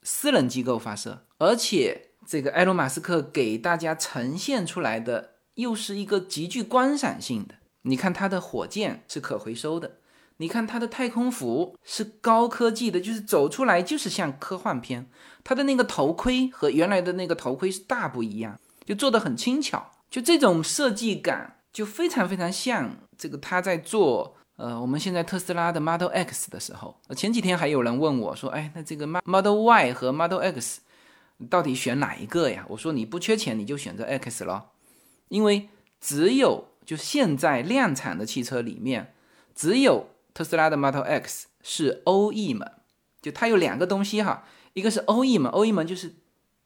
[0.05, 7.57] 私人机构发射，而且这个埃隆·马斯克给大家呈现出来的又是一个极具观赏性的。
[7.83, 9.99] 你看他的火箭是可回收的，
[10.37, 15.11] 你看他的太空服是高科技的，就是走出来就是像科幻片。
[15.43, 19.93] 他的那个头盔和原来的那个头盔是大不一样，就做的很轻巧。
[20.11, 26.97] 就这种设计感，就非常非常像这个他在做呃，我们现在特斯拉的 Model X 的时候。
[27.17, 30.81] 前几天还有人问我说：“哎，那这个 Model Y 和 Model X
[31.51, 34.71] 到底选哪一个呀？”我说：“你不缺钱，你就选择 X 咯，
[35.29, 35.69] 因为
[36.01, 39.15] 只有就现在量产的汽车里面，
[39.57, 42.71] 只有特斯拉的 Model X 是 OE 门，
[43.21, 44.45] 就它有两个东西哈，
[44.75, 46.15] 一个是 OE 门，OE 门就是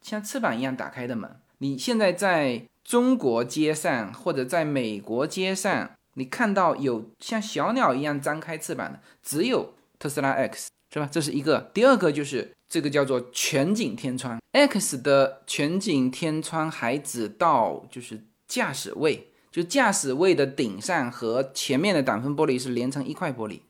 [0.02, 1.40] 像翅膀一样打开的门。
[1.58, 11.08] 你现在在中国街上或者在美国街上，你看到有像小鸟一样张开翅膀的，只有特斯拉 X，是吧？
[11.10, 11.70] 这是一个。
[11.72, 23.60] 第二个就是这个叫做全景天窗，X 的全景天窗还只到就是驾驶位，就驾驶位的顶上和前面的挡风玻璃是连成一块玻璃。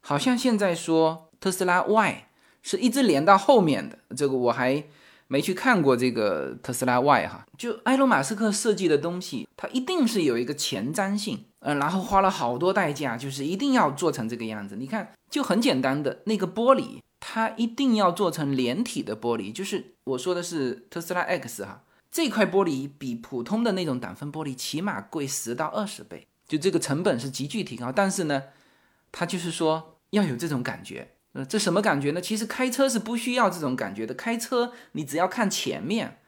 [0.00, 2.28] 好像现在说特斯拉 Y
[2.62, 4.82] 是一直连到后面的，这个我还
[5.28, 14.76] 没去看过这个特斯拉 Y 哈，就埃隆·马斯克设计的东西，它一定是有一个前瞻性，嗯，然后花了好多代价，就是一定要做成这个样子。
[14.76, 27.90] 你看，就很简单的那个玻璃，它一定要做成连体的玻璃，就是我说的是特斯拉 X 哈，这块玻璃比普通的那种挡风玻璃起码贵十到二十倍，就这个成本是急剧提高。
[27.90, 28.44] 但是呢，
[29.10, 31.14] 它就是说要有这种感觉。
[31.32, 32.20] 呃，这什么感觉呢？
[32.20, 34.14] 其实开车是不需要这种感觉的。
[34.14, 36.20] 开车你只要看前面，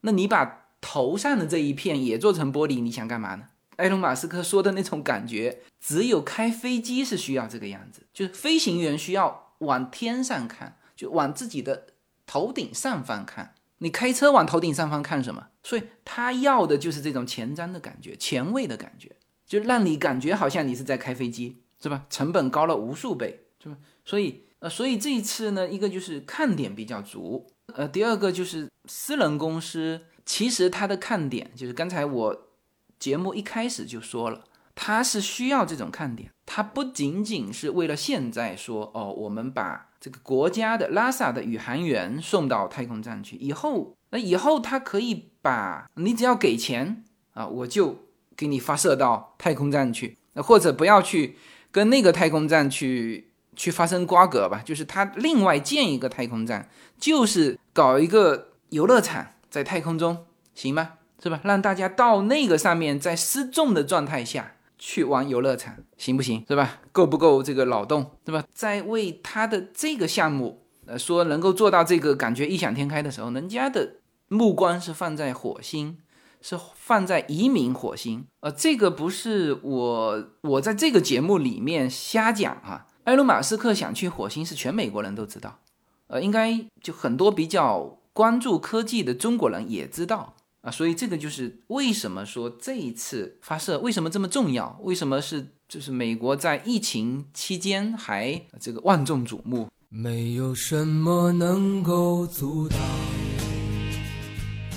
[0.00, 3.44] 那你把头上的这一片也做成玻璃，你想干嘛呢？
[3.80, 11.86] 埃隆·马斯克说的那种感觉，只有开飞机是需要这个样子，就是飞行员需要往天上看，就往自己的
[12.26, 13.54] 头顶上方看。
[13.78, 15.48] 你开车往头顶上方看什么？
[15.62, 19.16] 所以他要的就是这种前瞻的感觉，前卫的感觉，
[19.46, 22.06] 就让你感觉好像你是在开飞机，是吧？
[22.08, 23.76] 成本高了无数倍，是吧？
[24.04, 24.44] 所以。
[24.60, 32.48] 呃，所以这一次呢，一个就是看点比较足，呃，第二个就是私人公司，其实它的看点就是刚才我
[33.00, 34.44] 节目一开始就说了，
[34.76, 51.36] 它是需要这种看点，它不仅仅是为了现在说哦，我们把这个国家的拉萨的宇航员送到太空站去，以后那以后它可以把你只要给钱啊，我就给你发射到太空站去，那或者不要去
[51.72, 53.26] 跟那个太空站去。
[53.56, 60.24] 去发生瓜葛吧，就是他另外建一个太空站，就是搞一个游乐场在太空中，
[60.54, 60.92] 行吗？
[61.22, 61.40] 是吧？
[61.44, 66.44] 让大家到那个上面，在失重的状态下去玩游乐场，行不行？
[66.48, 66.80] 是吧？
[66.92, 68.10] 够不够这个脑洞？
[68.24, 68.44] 是吧？
[68.52, 73.96] 在为他的这个项目，呃，说能够做到这个感觉异想天开的时候，人家的
[74.28, 75.98] 目光是放在火星，
[76.40, 82.86] 是放在移民火星，呃，这个不是我我在这个节目里面瞎讲哈。
[83.04, 85.58] 埃隆·马斯克想去火星是全美国人都知道，
[86.06, 99.68] 呃，应该就很多比较关注科技的中国人也知道啊，所以这个就是为什么说这一次发射为什么这么重要，为什么是就是美国在疫情期间还这个万众瞩目。
[99.88, 102.78] 没有什么能够阻挡。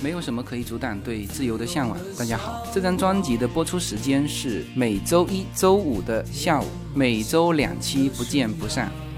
[0.02, 1.98] 没有什么可以阻挡对自由的向往。
[2.18, 8.90] 大家好，这张专辑的播出时间是每周一周五的下午，每周两期，不见不散。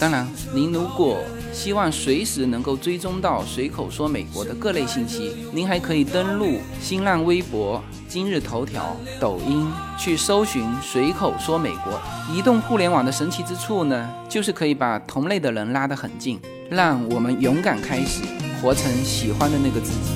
[0.00, 0.24] 当然，
[0.54, 5.34] 您如果希望随时能够追踪到随口说美国的各类信息。
[5.52, 9.68] 您还可以登录新浪微博、今日头条、抖音
[9.98, 12.00] 去搜寻“随口说美国”。
[12.32, 16.40] 移动互联网的神奇之处呢，就是可以把同类的人拉得很近，
[16.70, 18.22] 让我们勇敢开始，
[18.62, 20.12] 活成喜欢的那个自己。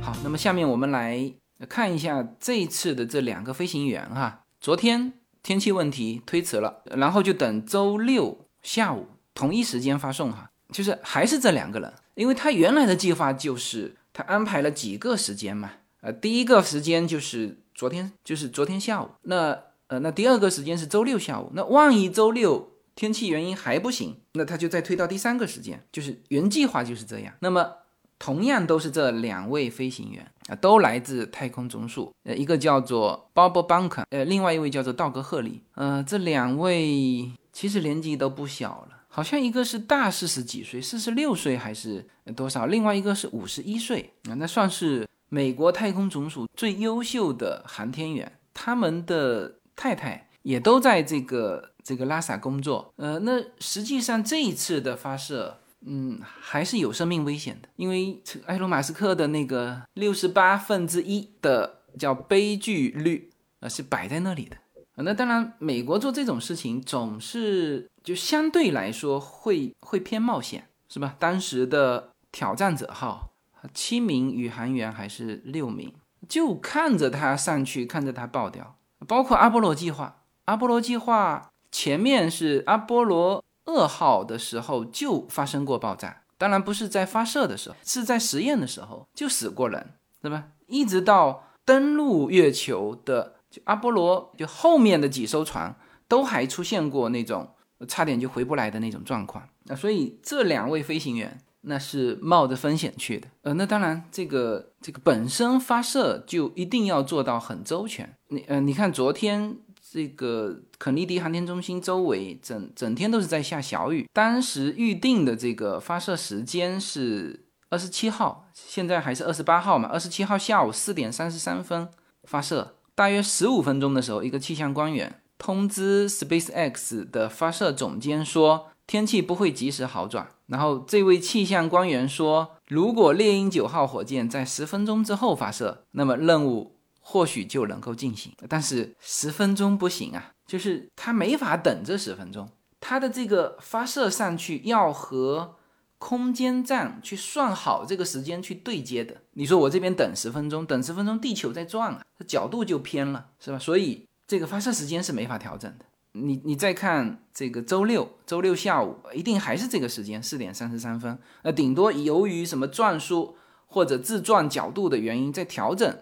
[0.00, 1.32] 好，那么下面我们来
[1.68, 5.12] 看一下这一次的这两个飞行员哈，昨天。
[5.48, 15.70] 天气问题推迟了，然后就等周六下午同一时间发送哈，就是还是这两个人，因为他原来的计划就是他安排了几个时间嘛，
[16.02, 27.72] 呃，第一个时间就是昨天，就是昨天下午，那呃，那第二个时间是周六下午，那万一周六天气原因还不行，那他就再推到第三个时间，就是原计划就是这样，那么。
[28.20, 32.12] 同样都是这两位飞行员啊，都来自太空总署。
[32.24, 35.62] 呃，一个叫做 Bob Bunker，呃，另外一位叫做道格·赫里。
[35.74, 42.66] 呃，这两位其实年纪都不小了，好像一个是大四十几岁，四十六岁还是多少？
[42.66, 48.32] 另外一个是五十一岁啊，那算是美国太空总署最优秀的航天员。
[48.54, 52.92] 他们的太太也都在这个这个拉萨工作。
[52.96, 55.58] 呃，那实际上这一次的发射。
[55.86, 64.56] 嗯，还是有生命危险的，因为埃隆·马斯克的那个六十八分之一的叫悲剧率呃，是摆在那里的。
[64.96, 71.14] 那当然，美国做这种事情总是就相对来说会会偏冒险，是吧？
[71.20, 73.30] 当时的挑战者号
[73.72, 75.94] 七名宇航员还是六名，
[76.28, 78.76] 就看着他上去，看着他爆掉。
[79.06, 83.44] 包括阿波罗计划，阿波罗计划前面是阿波罗。
[83.68, 90.48] 噩耗的时候就发生过爆炸，当然不是在发射的时候，是在实验的时候就死过人，对吧？
[90.66, 95.76] 一直到登陆月球的就阿波罗就后面的几艘船
[96.08, 97.50] 都还出现过那种
[97.86, 99.46] 差点就回不来的那种状况。
[99.64, 103.28] 那所以这两位飞行员那是冒着风险去的。
[103.42, 108.16] 呃，那当然这个这个本身发射就一定要做到很周全。
[108.28, 109.58] 你呃，你看昨天
[109.90, 117.44] 这个肯尼迪航天中心周围整整天都是在下小雨，当时预定的这个发射时间是。
[117.70, 119.90] 二十七号，现在还是二十八号嘛？
[119.90, 121.86] 二十七号下午四点三十三分
[122.22, 130.28] 发射，大约十五分钟的时候，一个气象官员通知 SpaceX 的发射总监说，天气不会及时好转。
[130.46, 136.77] 然后这位气象官员说，如果猎鹰九号火箭在十分钟之后发射，那么任务
[137.10, 138.32] 或许就能够进行。
[138.48, 142.48] 但是十分钟不行啊，就是它没法等这十分钟，
[142.80, 145.54] 它的这个发射上去要和。
[146.00, 153.58] 空间站去算好这个时间去对接的，你说我这边等十分钟，等十分钟地球在转啊，这角度就偏了，是吧？
[153.58, 155.84] 所以这个发射时间是没法调整的。
[156.12, 163.36] 你你再看这个周六，周六下午一定还是这个时间四点三十三分，那顶多由于什么转速
[163.66, 165.98] 或者自转角度的原因再调整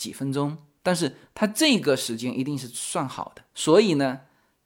[0.00, 3.42] 几分钟，但是它这个时间一定是算好的。
[3.54, 4.20] 所以呢，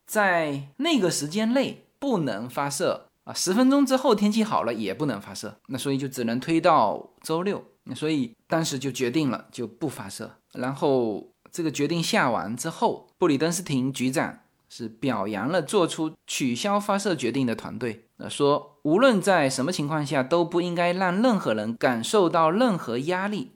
[0.07, 3.09] 在那个时间内不能发射。
[3.25, 7.65] 啊，十分钟之后天气好了也不能发射，那所以就只能推到周六。
[7.97, 10.31] 所以当时就决定了就不发射。
[10.53, 23.53] 然后这个决定下完之后，布里登斯廷局长是表扬了做出取消发射决定的团队，呃，说无论在什么情况下都不应该让任何人感受到任何压力。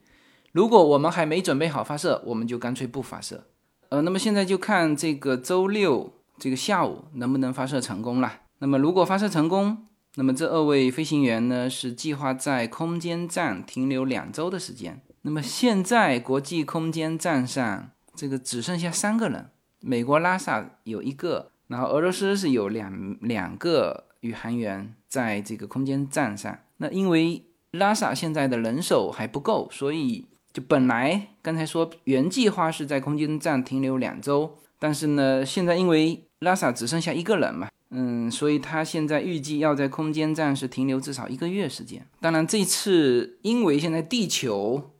[0.59, 3.45] 如果我们还没准备好发射，我们就干脆不发射。
[3.91, 8.41] 呃，那么现在就看这个周六这个下午能不能发射成功了。
[8.59, 9.87] 那么，如果发射成功，
[10.17, 15.01] 那么这二位飞行员呢是计划在空间站停留两周的时间。
[15.23, 26.59] 那么现在国际空间站上这个只剩下三个人，美国拉萨有一个，然后俄罗斯是有两两个宇航员在这个空间站上。
[26.79, 30.27] 那因为拉萨现在的人手还不够，所以
[30.61, 37.69] 本来刚才说原计划是在空间站停留两周，但是呢，现在因为拉萨只剩下一个人嘛。
[37.91, 42.07] 嗯，所以他现在预计要在空间站是停留至少一个月时间。
[42.21, 44.91] 当然，这次因为现在地球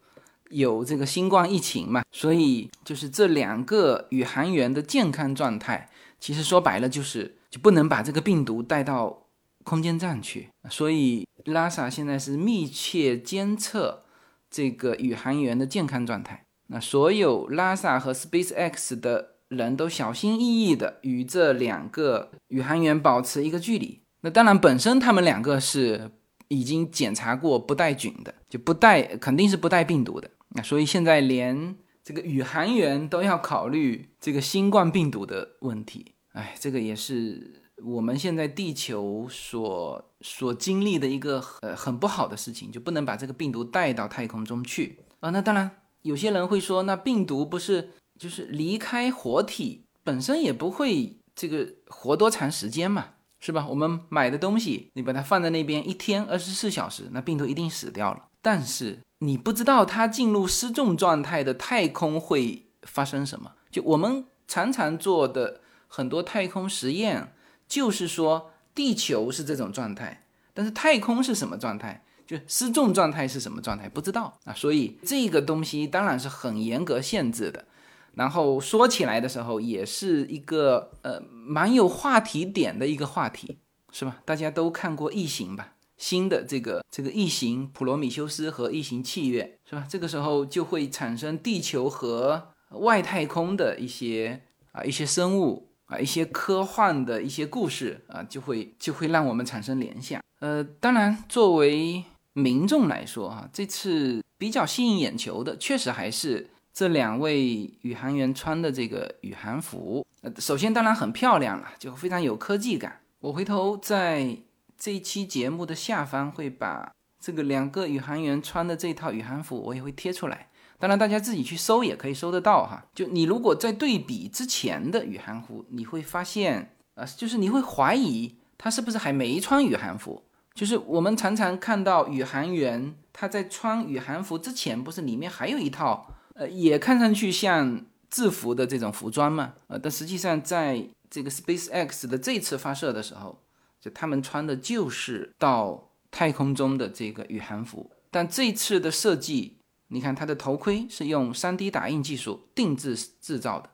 [0.49, 9.25] 有这个新冠疫情嘛，所以就是这两个宇航员的健康状态，其实说白了就是就不能把这个病毒带到
[9.65, 10.49] 空间站去。
[10.71, 14.05] 所以拉萨现在是密切监测
[14.51, 16.47] 这个宇航员的健康状态。
[16.69, 19.39] 那所有拉萨和 SpaceX 的。
[19.49, 24.03] 人都小心翼翼地与这两个宇航员保持一个距离。
[24.21, 26.11] 那当然，本身他们两个是
[26.49, 30.31] 已经检查过不带菌的，就不带肯定是不带病毒的。
[30.51, 31.75] 那所以现在连
[32.05, 36.13] 这个宇航员都要考虑这个新冠病毒的问题。
[36.33, 45.31] 哎，这个也是我们现在地球所所经历的一个呃很不好的事情，就不能把这个病毒带到太空中去啊。
[45.31, 45.71] 那当然，
[46.03, 47.91] 有些人会说，那病毒不是？
[48.19, 53.65] 就是离开活体本身也不会这个活多长时间嘛，是吧？
[53.69, 58.25] 我们买的东西，你把它放在那边一天二十四小时，那病毒一定死掉了。
[58.43, 63.53] 但是你不知道它进入失重状态的太空会发生什么。
[63.71, 67.33] 就我们常常做的很多太空实验，
[67.69, 72.05] 就是说地球是这种状态，但是太空是什么状态？
[72.27, 73.89] 就失重状态是什么状态？
[73.89, 74.53] 不知道啊。
[74.53, 77.67] 所以这个东西当然是很严格限制的。
[78.15, 83.59] 然后说起来的时候，也是一个呃蛮有话题点的一个话题，
[83.93, 84.19] 是吧？
[84.25, 85.75] 大家都看过《异形》吧？
[85.97, 89.87] 新的这个这个《异形》，普罗米修斯和异形契约，是吧？
[89.89, 94.43] 这个时候就会产生地球和外太空的一些
[94.73, 100.23] 啊一些生物啊一些科幻的一些故事啊，就会就会让我们产生联想。
[100.39, 106.51] 呃，当然，作为民众来说哈，这次比较吸引眼球的，确实还是。
[106.71, 113.01] 这两位宇航员穿的这个宇航服，呃，首先当然很漂亮了，就非常有科技感。
[113.19, 114.37] 我回头在
[114.79, 120.48] 这一期节目的下方会把这个两个宇航员穿的这套宇航服，我也会贴出来。
[120.79, 122.87] 当然大家自己去搜也可以搜得到哈。
[122.95, 130.23] 就你如果在对比之前的宇航服，你会发现，呃，就是你会怀疑他是不是还没穿宇航服。
[130.55, 136.15] 就是我们常常看到宇航员他在穿宇航服之前，不是里面还有一套。
[136.35, 143.43] 呃，也看上去像制服的这种服装嘛，呃，但实际上在这个 SpaceX 的这次发射的时候，
[143.81, 147.91] 就他们穿的就是到太空中的这个宇航服。
[148.13, 149.58] 但这次的设计，
[149.89, 153.71] 你看它的头盔是用 3D 打印技术定制制造的，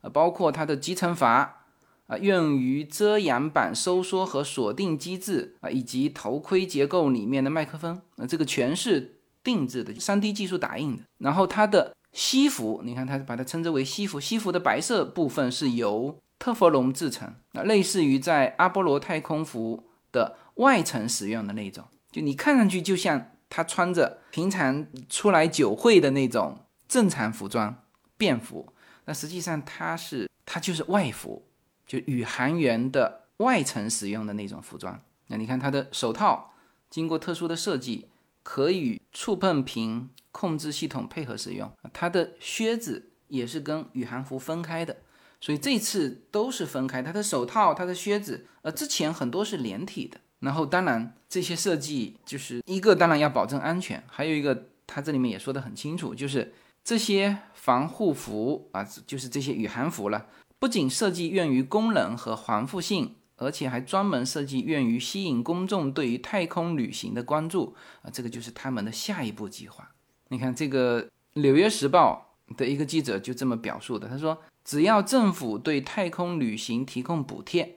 [0.00, 1.62] 呃，包括它的集成阀。
[2.08, 11.02] 啊，用于遮阳板收缩和锁定机制啊，以及头盔结构里面的麦克风，那这个全是定制的，3D 技术打印的。
[11.18, 27.82] 然后它的西服，你看它把它称之为西服，西服的白色部分是由特氟龙制成，那类似于在阿波罗太空服的外层使用的那种，就你看上去就像他穿着平常出来酒会的那种正常服装
[28.16, 28.72] 便服，
[29.04, 31.44] 那实际上他是他就是外服。
[31.86, 36.52] 就宇航员的外层使用的那种服装，那你看他的手套
[36.90, 38.08] 经过特殊的设计，
[38.42, 41.70] 可与触碰屏控制系统配合使用。
[41.92, 44.96] 他的靴子也是跟宇航服分开的，
[45.40, 47.00] 所以这次都是分开。
[47.00, 50.18] 他的手套、他的靴子，呃，之前很多是连体的。
[50.40, 60.26] 然后当然这些设计就是一个当然要保证安全，还有一个它这里面也说得很清楚，就是这些防护服啊，就是这些宇航服了。
[60.58, 68.10] 不仅设计用于功能和防护性，而且还专门设计用于吸引公众对于太空旅行的关注啊！
[68.10, 69.90] 这个就是他们的下一步计划。
[70.28, 77.76] 你看，这个《纽约时报》的一个记者就这么表述的，他说：“只要政府对太空旅行提供补贴，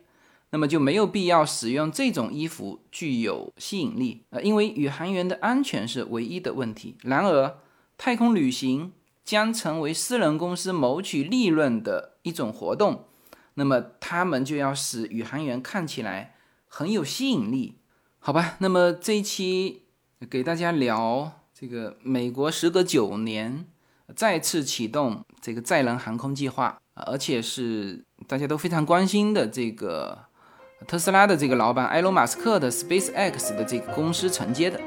[0.51, 6.95] 那么就没有必要使用这种衣服具有吸引力呃，因为宇航员的安全是唯一的问题。
[7.03, 7.57] 然而，
[7.97, 8.91] 太空旅行。”
[9.29, 13.05] 将成为私人公司谋取利润的一种活动，
[13.53, 16.33] 那么他们就要使宇航员看起来
[16.67, 17.75] 很有吸引力，
[18.17, 18.55] 好吧？
[18.57, 19.83] 那么这一期
[20.31, 23.67] 给大家聊这个美国时隔九年
[24.15, 30.25] 再次启动这个载人航空计划，而且是大家都非常关心的这个
[30.87, 34.79] 特斯拉的这个老板埃隆·马斯克的 SpaceX 的这个公司承接的。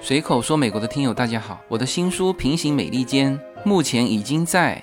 [0.00, 4.82] 随口说，美国的听友大家好，我的新书《平行美利坚》目前已经在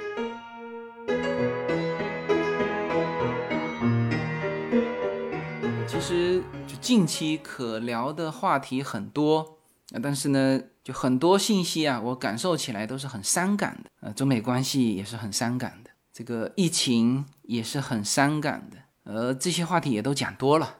[6.81, 9.59] 近期可聊的话题很多
[9.93, 13.89] 啊，但是呢，就很多信息啊，我感受起来都是很伤感的。
[13.99, 18.77] 呃，中美关系也是很伤感的，这个疫情也是很伤感的。
[19.03, 20.77] 而这些话题也都讲多了，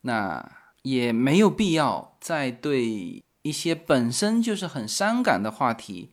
[0.00, 0.50] 那
[0.82, 6.10] 也没有必要再对一些本身就是很伤感的话题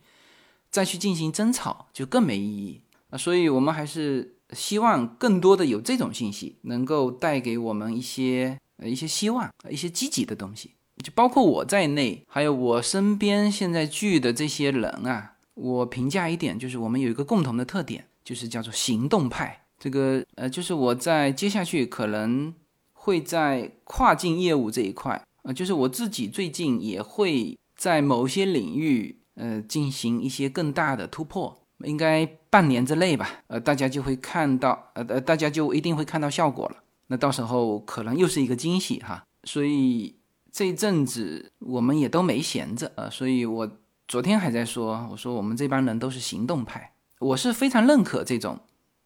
[0.70, 3.18] 再去进行争吵，就更没意义啊。
[3.18, 10.72] 所以，我们还是希望更多的有这种信息，能够带给我们一些呃一些希望，一些积极的东西。
[11.04, 19.64] 就包括我在内，还有我身边现在聚的这些人啊，我评价一点，就是我们有一个共同的特点，就是叫做行动派。
[19.78, 22.54] 这个呃，就是我在接下去可能
[22.94, 31.54] 会在跨境业务这一块，呃，就是我自己最近也会在某些领域呃进行一些更大的突破，
[31.84, 36.76] 应该半年之内吧，呃，大家就会看到，呃呃，大家就一定会看到效果了。
[37.08, 39.24] 那到时候可能又是一个惊喜哈。
[39.44, 40.16] 所以
[40.50, 43.70] 这一阵子我们也都没闲着，呃，所以我
[44.08, 48.60] 昨天还在说，我说我们这帮人都是行动派，我是非常认可这种。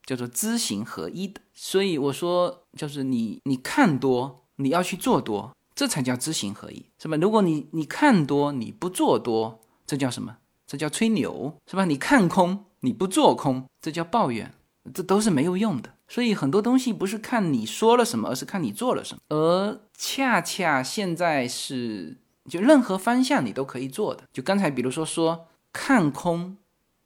[0.07, 7.17] 叫做知行合一的，所以我说，就是你你看多，你要去做多，这才叫知行合一，是吧？
[7.17, 10.39] 如果你你看多，你不做多，这叫什么？
[10.67, 11.85] 这叫吹牛，是吧？
[11.85, 14.53] 你看空，你不做空，这叫抱怨，
[14.93, 15.95] 这都是没有用的。
[16.11, 19.21] 所以很多东西不是看你说了什么，而是看你做了什么。
[19.29, 22.19] 而恰恰现在是，
[22.51, 24.25] 就任何方向你都可以做的。
[24.33, 26.57] 就刚才比如说说看空，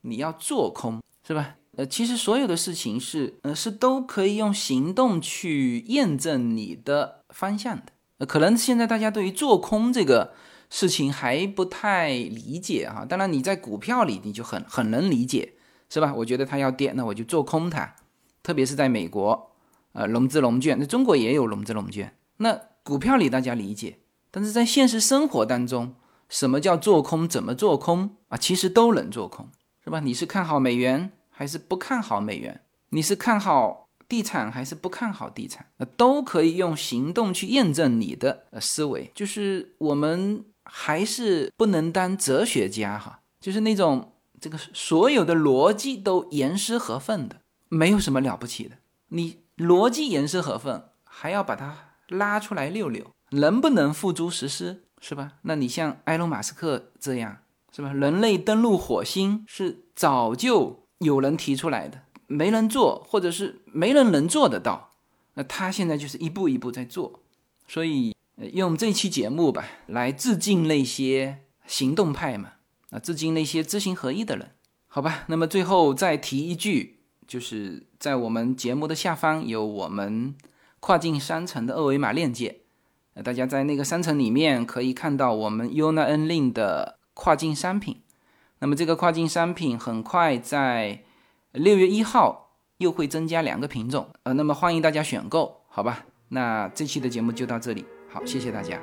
[0.00, 1.56] 你要做空，是吧？
[1.76, 7.92] 呃，其实所有的事情是，呃，是都可以用行动去验证你的方向的。
[8.18, 10.32] 呃，可能现在大家对于做空这个
[10.70, 13.04] 事情还不太理解哈。
[13.04, 15.52] 当然你在股票里你就很很能理解，
[15.90, 16.14] 是吧？
[16.14, 17.96] 我觉得它要跌，那我就做空它。
[18.44, 19.50] 特别是在美国，
[19.94, 22.14] 呃，融资融券，那中国也有融资融券。
[22.36, 23.98] 那股票里大家理解，
[24.30, 25.94] 但是在现实生活当中，
[26.28, 27.26] 什么叫做空？
[27.26, 28.36] 怎么做空啊？
[28.36, 29.48] 其实都能做空，
[29.82, 30.00] 是吧？
[30.00, 31.10] 你是看好美元？
[31.30, 32.60] 还是不看好美元？
[32.90, 35.66] 你是看好地产还是不看好地产？
[35.78, 39.10] 那，都可以用行动去验证你的呃思维。
[39.14, 48.76] 就是我们还是不能当哲学家哈，就是那种这个所有的逻辑都严丝合缝的，没有什么了不起的。
[49.08, 51.76] 你逻辑严丝合缝，还要把它
[52.08, 54.84] 拉出来溜溜，能不能付诸实施？
[55.00, 55.32] 是吧？
[55.42, 57.38] 那你像埃隆·马斯克这样，
[57.70, 57.92] 是吧？
[57.92, 64.92] 人类登陆火星是早就有人提出来的，没人做，或者是没人能做得到。
[65.34, 67.20] 那他现在就是一步一步在做，
[67.68, 68.16] 所以
[68.52, 72.52] 用这期节目吧，来致敬那些行动派嘛，
[72.90, 74.52] 啊，致敬那些知行合一的人，
[74.86, 75.24] 好吧？
[75.26, 80.34] 那么最后再提一句，就是在我们节目的下方有我们
[80.80, 82.60] 跨境商城的二维码链接。
[83.14, 88.02] 那大家在那个商城里面可以看到我们 Yuna N Lin 的跨境商品。
[88.58, 91.02] 那么这个跨境商品很快在
[91.52, 96.06] 六月一号又会增加两个品种，呃，那么欢迎大家选购，好吧？
[96.28, 98.80] 那这期的节目就到这里，好，谢谢大家。